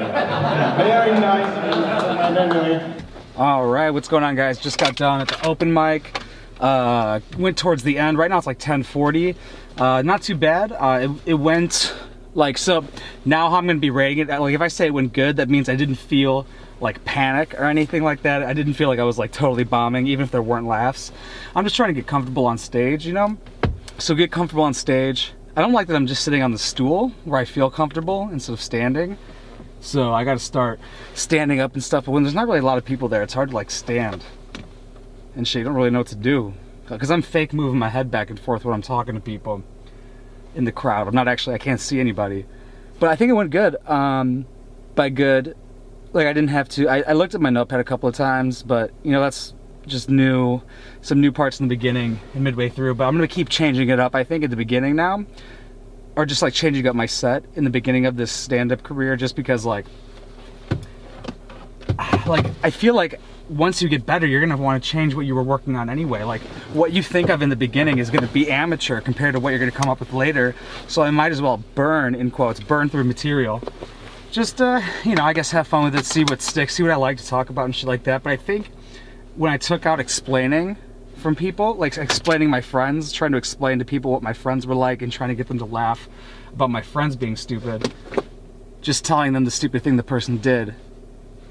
Very 0.79 1.13
nice 1.19 1.57
of 1.57 1.65
him 1.65 1.71
to 1.73 1.89
protect 1.89 2.15
my 2.15 2.29
identity. 2.29 3.05
All 3.37 3.67
right, 3.67 3.91
what's 3.91 4.09
going 4.09 4.25
on, 4.25 4.35
guys? 4.35 4.59
Just 4.59 4.79
got 4.79 4.97
done 4.97 5.21
at 5.21 5.29
the 5.29 5.47
open 5.47 5.73
mic. 5.73 6.21
Uh, 6.61 7.21
went 7.37 7.57
towards 7.57 7.83
the 7.83 7.99
end. 7.99 8.19
Right 8.19 8.31
now 8.31 8.39
it's 8.39 8.47
like 8.47 8.59
10:40. 8.59 9.37
Uh, 9.77 10.03
not 10.03 10.23
too 10.23 10.35
bad. 10.35 10.73
Uh, 10.73 11.09
it, 11.27 11.31
it 11.31 11.35
went 11.35 11.95
like 12.35 12.59
so. 12.59 12.85
Now 13.25 13.51
how 13.51 13.57
I'm 13.57 13.67
gonna 13.67 13.79
be 13.79 13.91
rating 13.91 14.29
it. 14.29 14.41
Like 14.41 14.55
if 14.55 14.61
I 14.61 14.69
say 14.69 14.87
it 14.87 14.95
went 14.95 15.13
good, 15.13 15.37
that 15.37 15.49
means 15.49 15.69
I 15.69 15.77
didn't 15.77 15.97
feel 15.97 16.47
like 16.81 17.05
panic 17.05 17.55
or 17.55 17.65
anything 17.65 18.03
like 18.03 18.23
that. 18.23 18.43
I 18.43 18.53
didn't 18.53 18.75
feel 18.75 18.89
like 18.89 18.99
I 18.99 19.05
was 19.05 19.19
like 19.19 19.33
totally 19.33 19.65
bombing, 19.65 20.07
even 20.07 20.25
if 20.25 20.31
there 20.31 20.43
weren't 20.43 20.67
laughs. 20.67 21.13
I'm 21.55 21.65
just 21.65 21.77
trying 21.77 21.91
to 21.91 21.95
get 21.95 22.07
comfortable 22.07 22.47
on 22.47 22.59
stage, 22.59 23.07
you 23.07 23.13
know. 23.13 23.37
So 23.99 24.15
get 24.15 24.31
comfortable 24.31 24.65
on 24.65 24.75
stage. 24.75 25.33
I 25.57 25.61
don't 25.61 25.73
like 25.73 25.89
that 25.89 25.97
I'm 25.97 26.07
just 26.07 26.23
sitting 26.23 26.43
on 26.43 26.53
the 26.53 26.59
stool 26.59 27.13
where 27.25 27.41
I 27.41 27.45
feel 27.45 27.69
comfortable 27.69 28.29
instead 28.33 28.53
of 28.53 28.61
standing. 28.61 29.19
So 29.81 30.13
I 30.13 30.25
got 30.25 30.35
to 30.35 30.39
start 30.39 30.79
standing 31.15 31.61
up 31.61 31.75
and 31.75 31.83
stuff. 31.83 32.05
But 32.05 32.13
when 32.13 32.23
there's 32.23 32.35
not 32.35 32.47
really 32.47 32.61
a 32.61 32.65
lot 32.65 32.79
of 32.79 32.85
people 32.85 33.09
there, 33.09 33.23
it's 33.23 33.35
hard 33.35 33.51
to 33.51 33.57
like 33.57 33.71
stand 33.71 34.25
and 35.35 35.47
shit. 35.47 35.61
You 35.61 35.65
don't 35.65 35.75
really 35.75 35.91
know 35.91 35.99
what 35.99 36.09
to 36.09 36.17
do 36.17 36.55
because 36.89 37.11
I'm 37.11 37.23
fake 37.23 37.53
moving 37.53 37.79
my 37.79 37.89
head 37.89 38.11
back 38.11 38.31
and 38.31 38.39
forth 38.39 38.65
when 38.65 38.75
I'm 38.75 38.83
talking 38.83 39.15
to 39.15 39.21
people 39.21 39.63
in 40.55 40.65
the 40.65 40.73
crowd. 40.73 41.09
I'm 41.09 41.15
not 41.15 41.29
actually. 41.29 41.55
I 41.55 41.59
can't 41.59 41.81
see 41.81 42.01
anybody. 42.01 42.47
But 42.99 43.11
I 43.11 43.17
think 43.17 43.31
it 43.31 43.35
went 43.35 43.51
good. 43.51 43.77
Um, 43.89 44.47
by 44.95 45.09
good, 45.09 45.57
like 46.13 46.27
I 46.27 46.33
didn't 46.33 46.51
have 46.51 46.69
to. 46.71 46.89
I, 46.89 47.03
I 47.03 47.13
looked 47.13 47.35
at 47.35 47.41
my 47.41 47.51
notepad 47.51 47.81
a 47.81 47.85
couple 47.85 48.09
of 48.09 48.15
times, 48.15 48.63
but 48.63 48.93
you 49.03 49.13
know 49.13 49.21
that's 49.21 49.55
just 49.87 50.11
new, 50.11 50.61
some 51.01 51.21
new 51.21 51.33
parts 51.33 51.61
in 51.61 51.69
the 51.69 51.75
beginning 51.75 52.21
and 52.35 52.45
midway 52.45 52.69
through. 52.69 52.95
But 52.95 53.07
I'm 53.07 53.15
gonna 53.15 53.29
keep 53.29 53.49
changing 53.49 53.89
it 53.91 54.01
up. 54.01 54.15
I 54.15 54.25
think 54.25 54.45
at 54.45 54.51
the 54.51 54.57
beginning 54.57 54.97
now 54.97 55.25
or 56.19 56.27
just 56.27 56.43
like 56.43 56.53
changing 56.53 56.85
up 56.89 56.97
my 56.97 57.07
set 57.07 57.45
in 57.55 57.63
the 57.63 57.71
beginning 57.71 58.05
of 58.05 58.17
this 58.17 58.33
stand-up 58.33 58.83
career 58.83 59.15
just 59.15 59.37
because 59.37 59.65
like 59.65 59.87
like 62.27 62.45
I 62.65 62.71
feel 62.71 62.95
like 62.95 63.21
once 63.49 63.81
you 63.81 63.89
get 63.89 64.05
better 64.05 64.27
you're 64.27 64.41
gonna 64.41 64.57
want 64.57 64.83
to 64.83 64.89
change 64.89 65.15
what 65.15 65.25
you 65.25 65.35
were 65.35 65.43
working 65.43 65.77
on 65.77 65.89
anyway. 65.89 66.23
Like 66.23 66.43
what 66.73 66.93
you 66.93 67.03
think 67.03 67.31
of 67.31 67.43
in 67.43 67.49
the 67.49 67.57
beginning 67.57 67.99
is 67.99 68.11
gonna 68.11 68.27
be 68.27 68.51
amateur 68.51 69.01
compared 69.01 69.35
to 69.35 69.41
what 69.41 69.51
you're 69.51 69.59
gonna 69.59 69.71
come 69.71 69.91
up 69.91 70.01
with 70.01 70.13
later. 70.13 70.55
So 70.87 71.03
I 71.03 71.11
might 71.11 71.33
as 71.33 71.41
well 71.41 71.63
burn 71.75 72.15
in 72.15 72.31
quotes 72.31 72.61
burn 72.61 72.89
through 72.89 73.05
material. 73.05 73.63
Just 74.31 74.61
uh 74.61 74.81
you 75.05 75.15
know 75.15 75.25
I 75.25 75.33
guess 75.33 75.51
have 75.53 75.67
fun 75.67 75.85
with 75.85 75.97
it 75.97 76.05
see 76.05 76.25
what 76.25 76.43
sticks 76.43 76.75
see 76.75 76.83
what 76.83 76.93
I 76.93 76.97
like 76.97 77.19
to 77.19 77.27
talk 77.27 77.49
about 77.51 77.65
and 77.65 77.75
shit 77.75 77.89
like 77.89 78.05
that. 78.05 78.23
But 78.23 78.33
I 78.33 78.37
think 78.37 78.71
when 79.37 79.51
I 79.51 79.57
took 79.57 79.87
out 79.87 80.01
explaining 80.01 80.77
from 81.17 81.35
people, 81.35 81.75
like 81.75 81.97
explaining 81.97 82.49
my 82.49 82.61
friends, 82.61 83.13
trying 83.13 83.33
to 83.33 83.39
explain 83.39 83.79
to 83.81 83.85
people 83.85 84.13
what 84.13 84.23
my 84.23 84.33
friends 84.33 84.67
were 84.67 84.75
like 84.75 85.03
and 85.03 85.11
trying 85.11 85.31
to 85.31 85.35
get 85.35 85.49
them 85.49 85.59
to 85.59 85.65
laugh 85.65 86.09
about 86.53 86.71
my 86.71 86.83
friends 86.83 87.17
being 87.17 87.35
stupid. 87.35 87.93
Just 88.83 89.05
telling 89.05 89.33
them 89.33 89.45
the 89.45 89.51
stupid 89.51 89.83
thing 89.83 89.97
the 89.97 90.05
person 90.05 90.39
did 90.39 90.75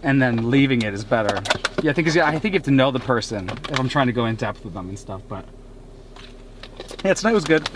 and 0.03 0.21
then 0.21 0.49
leaving 0.49 0.81
it 0.81 0.93
is 0.93 1.03
better. 1.03 1.41
Yeah, 1.81 1.91
I 1.91 1.93
think 1.93 2.07
I 2.17 2.39
think 2.39 2.53
you 2.53 2.59
have 2.59 2.63
to 2.63 2.71
know 2.71 2.91
the 2.91 2.99
person 2.99 3.49
if 3.69 3.79
I'm 3.79 3.89
trying 3.89 4.07
to 4.07 4.13
go 4.13 4.25
in 4.25 4.35
depth 4.35 4.63
with 4.63 4.73
them 4.73 4.89
and 4.89 4.97
stuff, 4.97 5.21
but 5.27 5.45
yeah, 7.03 7.13
tonight 7.13 7.33
was 7.33 7.43
good. 7.43 7.67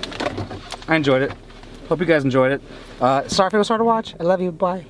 I 0.87 0.95
enjoyed 0.95 1.21
it. 1.21 1.33
Hope 1.87 1.99
you 1.99 2.05
guys 2.05 2.23
enjoyed 2.23 2.53
it. 2.53 2.61
Uh, 2.99 3.27
sorry 3.27 3.47
if 3.47 3.53
it 3.53 3.57
was 3.57 3.67
hard 3.67 3.79
to 3.79 3.85
watch. 3.85 4.15
I 4.19 4.23
love 4.23 4.41
you. 4.41 4.51
Bye. 4.51 4.85